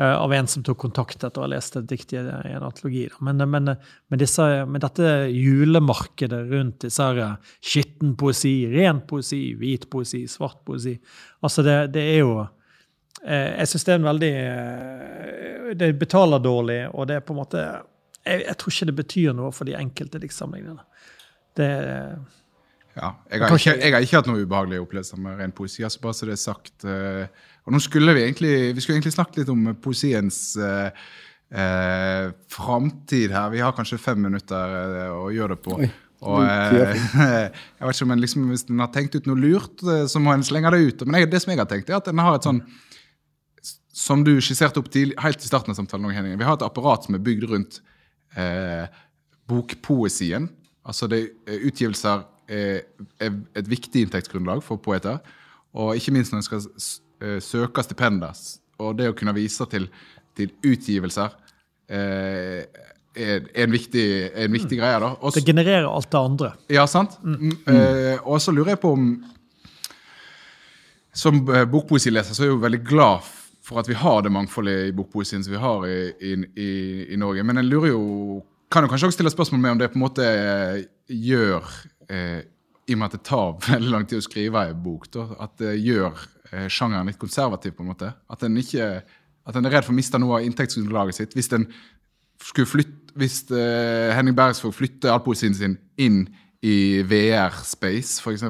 [0.00, 3.02] av en som tok kontakt etter å ha lest et dikt i en antologi.
[3.20, 7.08] Men, men, men, disse, med dette julemarkedet rundt disse
[7.60, 10.96] skitten poesi, ren poesi, hvit poesi, svart poesi
[11.44, 12.32] altså det, det er jo
[13.20, 14.34] Jeg syns det er en veldig
[15.76, 17.64] Det betaler dårlig, og det er på en måte
[18.24, 20.82] jeg, jeg tror ikke det betyr noe for de enkelte diktsamlingene.
[21.56, 21.68] Det
[22.98, 25.84] ja, jeg har, ikke, jeg har, ikke, hatt noe ubehagelig opplevelse med ren poesi.
[25.86, 26.74] altså bare så det er sagt.
[26.84, 31.08] Uh, og nå skulle Vi egentlig, vi skulle egentlig snakket litt om poesiens eh,
[31.50, 33.50] eh framtid her.
[33.50, 35.78] Vi har kanskje fem minutter uh, å gjøre det på.
[35.80, 35.90] Oi.
[36.20, 37.50] Og jeg
[37.80, 40.44] vet ikke om en liksom, Hvis en har tenkt ut noe lurt, så må en
[40.44, 41.04] slenge det ut.
[41.06, 42.60] Men jeg, det som jeg har tenkt, er at en har et sånn
[43.96, 47.06] Som du skisserte opp til, helt i starten av samtalen, Henning, vi har et apparat
[47.06, 47.80] som er bygd rundt
[49.50, 50.46] bokpoesien.
[50.86, 51.18] Altså det
[51.50, 52.82] er utgivelser er,
[53.20, 55.20] et viktig inntektsgrunnlag for poeter.
[55.76, 56.66] Og ikke minst når en skal
[57.22, 58.36] eh, søke stipender.
[58.80, 59.88] Og det å kunne vise til,
[60.36, 61.34] til utgivelser
[61.92, 62.62] eh,
[63.14, 64.80] er, en viktig, er en viktig mm.
[64.80, 65.02] greie.
[65.02, 65.10] da.
[65.18, 66.54] Også, det genererer alt det andre.
[66.72, 67.18] Ja, sant?
[67.22, 67.52] Mm.
[67.66, 67.74] Mm.
[67.74, 69.12] Eh, og så lurer jeg på om
[71.12, 73.26] Som bokpoesileser så er jeg jo veldig glad
[73.66, 76.68] for at vi har det mangfoldet i bokpoesien som vi har i, i,
[77.10, 77.42] i, Norge.
[77.46, 78.04] Men jeg lurer jo
[78.70, 80.26] kan jo kanskje også stille spørsmål med om det på en måte
[81.10, 81.66] gjør
[82.10, 82.40] eh,
[82.86, 85.56] I og med at det tar veldig lang tid å skrive en bok, da, at
[85.62, 87.76] det gjør sjangeren litt konservativ.
[87.76, 88.12] på en måte.
[88.30, 89.02] At en ikke,
[89.46, 91.36] at en er redd for å miste noe av inntektsgrunnlaget sitt.
[91.38, 91.68] Hvis, den
[92.42, 96.24] skulle flytte, hvis eh, Henning Bergsvåg flytter all poesien sin inn
[96.66, 98.44] i VR-space, f.eks.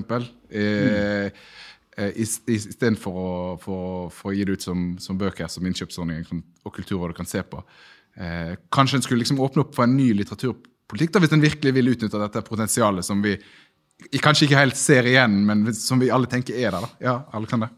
[0.51, 2.19] Eh, mm.
[2.51, 3.31] Istedenfor å,
[3.61, 6.23] for, for å gi det ut som, som bøker som innkjøpsordning
[6.65, 7.61] og kulturrådet kan se på.
[8.17, 11.75] Eh, kanskje en skulle liksom åpne opp for en ny litteraturpolitikk da, hvis en virkelig
[11.77, 13.37] vil utnytte dette potensialet som vi
[14.23, 16.87] kanskje ikke helt ser igjen, men som vi alle tenker er der.
[16.87, 16.91] da.
[17.05, 17.71] Ja, det.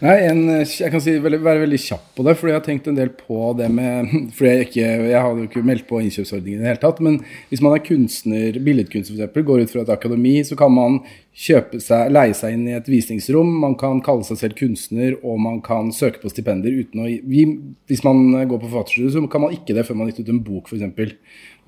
[0.00, 2.98] Nei, en, Jeg kan si, være veldig kjapp på det, fordi jeg har tenkt en
[2.98, 6.64] del på det med fordi Jeg ikke, jeg hadde jo ikke meldt på innkjøpsordningen i
[6.64, 7.18] det hele tatt, men
[7.50, 11.00] hvis man er kunstner, billedkunstner f.eks., går ut fra et akademi, så kan man
[11.40, 15.40] kjøpe seg, leie seg inn i et visningsrom, man kan kalle seg selv kunstner, og
[15.40, 17.46] man kan søke på stipender uten å gi
[17.88, 20.34] Hvis man går på forfatterstudiet, så kan man ikke det før man har gitt ut
[20.34, 21.16] en bok, f.eks.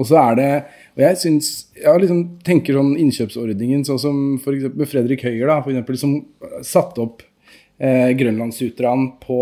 [0.00, 0.52] Og så er det
[0.96, 4.72] og Jeg synes, jeg liksom tenker sånn innkjøpsordningen, sånn som f.eks.
[4.90, 6.18] Fredrik Høyer, da, for eksempel, som
[6.66, 7.22] satte opp
[7.82, 9.38] eh, på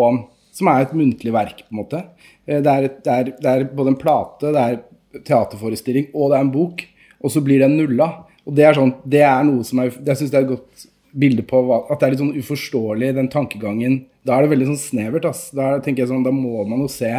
[0.53, 2.03] Som er et muntlig verk, på en måte.
[2.47, 6.39] Eh, det, er det, er, det, er både en plate, det er teaterforestilling og det
[6.39, 6.85] er en bok.
[7.21, 8.11] Og så blir den nulla.
[8.49, 10.87] Og det er sånn, det er noe som er, jeg synes det er et godt
[11.21, 14.05] bilde på hva, at det er litt sånn uforståelig, den tankegangen.
[14.27, 15.29] Da er det veldig sånn snevert.
[15.29, 15.49] ass.
[15.57, 17.11] Da, tenker jeg sånn, da må man jo se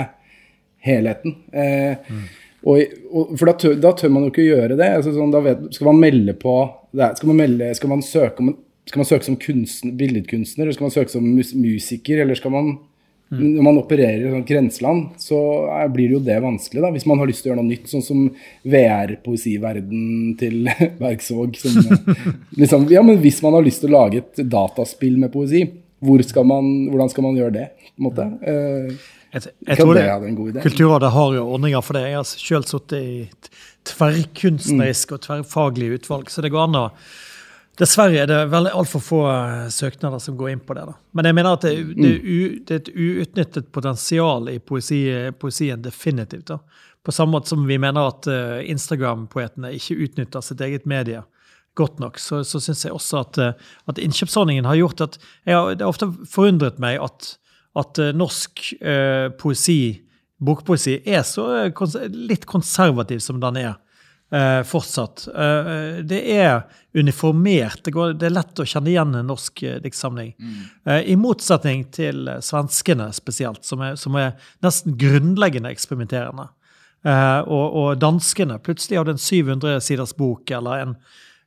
[0.85, 1.35] helheten.
[1.53, 2.25] Eh, mm.
[2.61, 4.89] Og, og, for da tør, da tør, man jo ikke gjøre det.
[4.97, 6.55] Altså, sånn, vet, skal man melde på
[6.91, 8.51] skal man, melde, skal man søke om
[8.89, 12.53] skal man søke som kunstner, billedkunstner, eller skal man søke som mus musiker, eller skal
[12.53, 13.41] man mm.
[13.41, 15.37] Når man opererer i sånn grenseland, så
[15.71, 17.71] er, blir det jo det vanskelig, da, hvis man har lyst til å gjøre noe
[17.71, 18.25] nytt, sånn som
[18.73, 20.67] VR-poesiverden til
[21.03, 21.61] Bergsvåg.
[22.59, 25.63] liksom, ja, men hvis man har lyst til å lage et dataspill med poesi,
[26.01, 27.67] hvor skal man, hvordan skal man gjøre det?
[27.91, 28.27] på en måte?
[28.43, 32.07] Uh, jeg, jeg tror det, Kulturrådet har jo ordninger for det.
[32.09, 33.51] Jeg har selv sittet i
[33.87, 36.85] tverrkunstnerisk og tverrfaglig utvalg, så det går an å
[37.81, 40.83] Dessverre er det veldig altfor få eh, søknader som går inn på det.
[40.85, 40.93] da.
[41.17, 42.59] Men jeg mener at det, det, mm.
[42.67, 45.01] det er et uutnyttet potensial i poesi,
[45.41, 46.51] poesien, definitivt.
[46.51, 46.59] da.
[47.01, 51.23] På samme måte som vi mener at uh, Instagram-poetene ikke utnytter sitt eget medie
[51.79, 55.17] godt nok, så, så syns jeg også at, uh, at, innkjøpsordningen har gjort at
[55.49, 57.33] har, Det har ofte forundret meg at,
[57.81, 58.61] at uh, norsk
[59.41, 59.81] poesi,
[60.37, 61.47] bokpoesi, er så
[62.13, 63.73] litt konservativ som den er
[64.31, 65.27] eh, fortsatt.
[65.27, 66.61] Eh, det er
[66.93, 67.83] uniformert.
[67.83, 70.33] Det, går, det, er lett å kjenne igjen en norsk eh, diktsamling.
[70.39, 70.63] Mm.
[70.85, 76.49] Eh, I motsetning til svenskene spesielt, som er, som er nesten grunnleggende eksperimenterende.
[77.01, 80.97] Eh, og, og, danskene plutselig hadde en 700 siders bok eller en,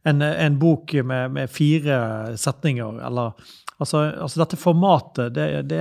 [0.09, 1.99] en, en bok med, med, fire
[2.41, 3.53] setninger eller
[3.85, 5.80] Altså, altså dette formatet det, det,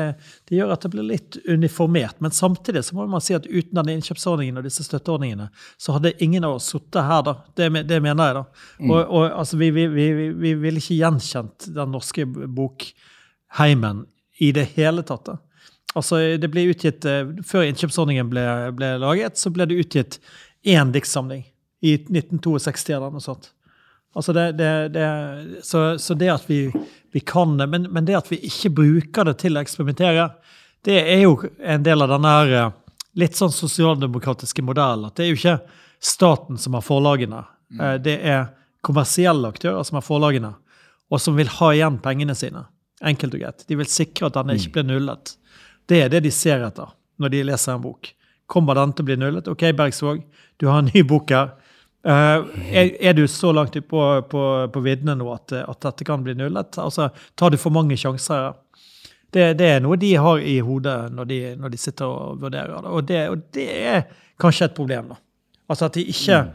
[0.49, 2.19] det, gjør at det blir litt uniformert.
[2.23, 5.47] Men samtidig så må man si at uten denne innkjøpsordningen og disse støtteordningene,
[5.81, 7.37] så hadde ingen av oss sittet her, da.
[7.55, 8.67] Det, det, mener jeg, da.
[8.79, 8.91] Mm.
[8.91, 14.05] Og, og altså, vi, vi, vi, vi ville ikke gjenkjent den norske bokheimen
[14.43, 15.31] i det hele tatt.
[15.31, 15.39] da.
[15.93, 18.45] Altså, det ble utgitt, eh, Før innkjøpsordningen ble,
[18.77, 20.19] ble laget, så ble det utgitt
[20.65, 21.45] én diktsamling
[21.83, 23.51] i 1962 eller noe sånt.
[24.13, 25.05] Altså det, det, det,
[25.65, 26.67] så, så, det at vi,
[27.11, 30.27] vi kan det, men, men, det at vi ikke bruker det til å eksperimentere,
[30.85, 35.07] det er jo en del av denne her, eh, litt sånn sosialdemokratiske modellen.
[35.09, 35.57] At det er jo ikke
[36.03, 37.41] staten som har forlagene.
[37.73, 37.81] Mm.
[37.81, 38.51] Eh, det er
[38.85, 40.53] kommersielle aktører som har forlagene,
[41.09, 42.67] og som vil ha igjen pengene sine.
[43.03, 43.65] Enkelt og greit.
[43.67, 44.75] De vil sikre at denne ikke mm.
[44.75, 45.33] blir nullet.
[45.89, 46.91] Det er det de ser etter.
[47.21, 48.09] når de leser en bok.
[48.49, 49.47] Kommer den til å bli nullet?
[49.47, 50.23] OK, Bergsvåg,
[50.57, 51.53] du har en ny bok her.
[52.03, 54.41] Uh, er, er, du så langt på, på,
[54.73, 56.75] på viddene nå at, at, dette kan bli nullet?
[56.81, 57.07] Altså,
[57.39, 58.57] Tar du for mange sjanser?
[59.33, 62.75] Det, det er noe de har i hodet når de, når de sitter og vurderer.
[62.83, 63.23] Og, det.
[63.31, 64.03] og det er
[64.41, 65.13] kanskje et problem.
[65.13, 65.19] da.
[65.71, 66.53] Altså at de ikke mm.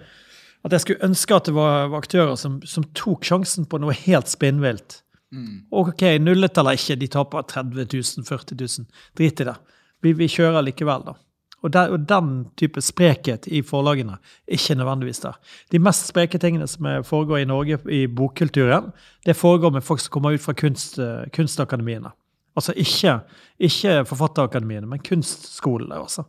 [0.66, 3.94] At jeg skulle ønske at det var, var aktører som, som, tok sjansen på noe
[3.94, 4.98] helt spinnvilt.
[5.30, 5.68] Mm.
[5.70, 9.04] OK, nullet eller ikke, de taper 30 000, 40 000.
[9.16, 9.54] Drit i det.
[10.02, 11.14] Vi, vi kjører likevel, da.
[11.62, 15.38] Og, der, og, den type sprekhet i forlagene er ikke nødvendigvis der.
[15.72, 18.92] De mest spreke tingene som foregår i Norge i bokkulturen,
[19.26, 22.14] det foregår med folk som kommer ut fra kunst, eh, kunstakademiene.
[22.56, 23.18] Altså ikke,
[23.58, 25.98] ikke forfatterakademiene, men kunstskolene.
[25.98, 26.24] altså.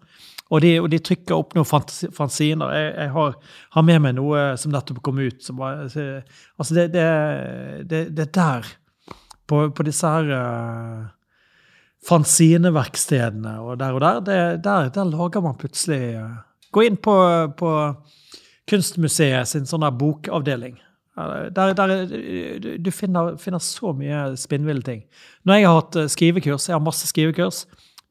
[0.49, 1.67] Og de, og de, trykker opp noen
[2.13, 2.73] fanziner.
[2.73, 3.37] Jeg, jeg har,
[3.75, 5.49] har, med meg noe som nettopp kom ut.
[5.57, 7.05] Var, altså det, det,
[7.89, 8.69] det, det er der,
[9.49, 11.07] på, på disse her uh,
[12.07, 16.37] fanzineverkstedene og der og der, det, der, der lager man plutselig uh,
[16.69, 17.13] Gå inn på,
[17.57, 17.69] på
[18.69, 20.75] Kunstmuseet sin sånn bokavdeling.
[21.51, 21.93] Der, der,
[22.77, 25.01] du finner, finner så mye spinnville ting.
[25.43, 27.65] Når jeg har hatt eh, skrivekurs, jeg har masse skrivekurs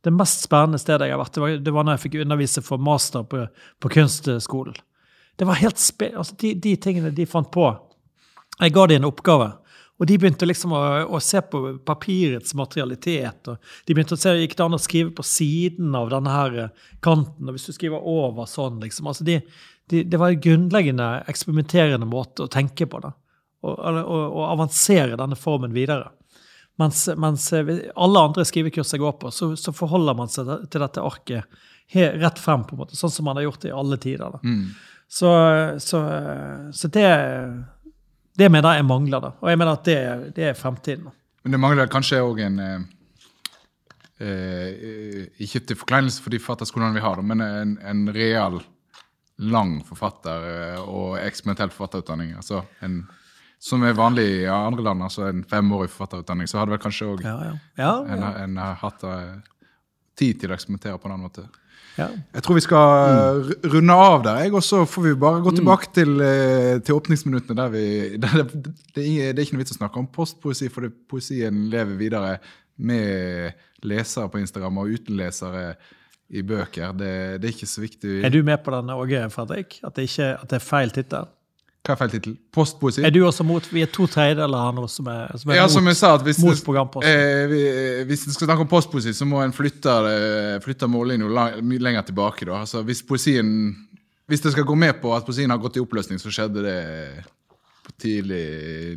[0.05, 2.63] Det mest spennende stedet jeg har vært, det var, det var når jeg fikk undervise
[2.67, 3.47] for master på,
[3.81, 4.77] på kunstskolen.
[5.39, 7.71] Det var helt spe, altså de, de tingene de fant på
[8.59, 9.53] Jeg ga dem en oppgave.
[9.99, 13.51] Og de begynte liksom å, å, se på papirets materialitet.
[13.51, 16.59] og De begynte å se, Gikk det an å skrive på siden av denne her
[16.65, 17.49] eh, kanten?
[17.49, 19.11] og Hvis du skriver over sånn, liksom.
[19.11, 19.41] altså de,
[19.91, 23.03] de, Det var en grunnleggende eksperimenterende måte å tenke på.
[23.03, 23.13] da,
[23.67, 26.13] Og, og, og avansere denne formen videre.
[26.79, 30.85] Mens, mens, eh, alle andre skrivekurs jeg går på, så, så forholder man seg til
[30.85, 31.59] dette arket
[31.91, 34.37] helt rett frem, på en måte, sånn som man har gjort det i alle tider.
[34.37, 34.39] da.
[34.45, 34.63] Mm.
[35.09, 35.31] Så,
[35.81, 36.03] så,
[36.77, 37.11] så det
[38.39, 39.33] det mener jeg mangler, da.
[39.43, 39.99] Og jeg mener at det,
[40.37, 41.11] det er fremtiden.
[41.43, 42.81] Men det mangler kanskje òg en eh,
[44.23, 48.61] eh, Ikke til forkleinelse for de forfatterskolene vi har, men en, en real,
[49.39, 52.37] lang forfatter- eh, og eksperimentell forfatterutdanning.
[52.37, 53.03] altså en
[53.59, 57.25] som er vanlig i andre land, altså en femårig forfatterutdanning, så hadde vel kanskje òg
[57.27, 57.55] ja, ja.
[57.81, 59.41] ja, en, en, hatt uh,
[60.19, 61.47] tid til å eksperimentere på en annen måte.
[61.99, 62.09] Ja.
[62.37, 63.53] Jeg tror vi skal mm.
[63.75, 65.59] runde av der, og så får vi bare gå mm.
[65.59, 67.59] tilbake til, eh, til, åpningsminuttene.
[67.59, 67.85] der vi,
[68.23, 71.99] der det, det, det, er ikke noe vits å snakke om postpoesi, fordi poesien lever
[71.99, 72.37] videre
[72.79, 75.73] med lesere på Instagram og uten lesere
[76.29, 76.93] i bøker.
[76.93, 78.21] Det, det er ikke så viktig.
[78.27, 79.81] Er du med på denne òg, Fredrik?
[79.83, 81.29] At det, ikke, at det er feil tittel?
[81.87, 82.35] Hva er feil tittel?
[82.53, 83.03] Postpoesi?
[83.07, 85.65] Er du også mot Vi er to tredjedeler her nå som er, som er ja,
[85.65, 87.09] mot, som jeg sa, at hvis, mot programposten.
[87.09, 89.95] Eh, hvis en skal snakke om postpoesi, så må en flytte,
[90.65, 92.45] flytte mållinja mye lenger tilbake.
[92.45, 92.61] Da.
[92.67, 93.49] Altså, hvis poesien
[94.29, 96.81] Hvis det skal gå med på at poesien har gått i oppløsning, så skjedde det
[97.87, 98.43] på tidlig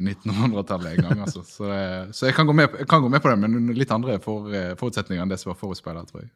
[0.01, 1.21] 1900-tallet en gang.
[1.23, 1.45] Altså.
[1.55, 1.69] Så,
[2.11, 4.73] så jeg, kan med, jeg, kan gå med, på det, men litt andre for, eh,
[4.75, 6.33] forutsetninger enn det som var forutspeilet, tror jeg.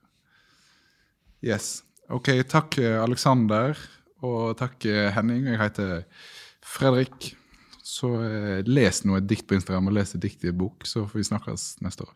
[1.52, 1.68] Yes.
[2.16, 3.76] Ok, takk Aleksander,
[4.24, 4.88] og takk
[5.18, 5.43] Henning.
[5.52, 6.06] Jeg heter
[6.76, 7.32] Fredrik,
[7.86, 11.21] så les les noe dikt på Instagram og les et dikt i bok, så får
[11.21, 12.13] vi snakkes neste år.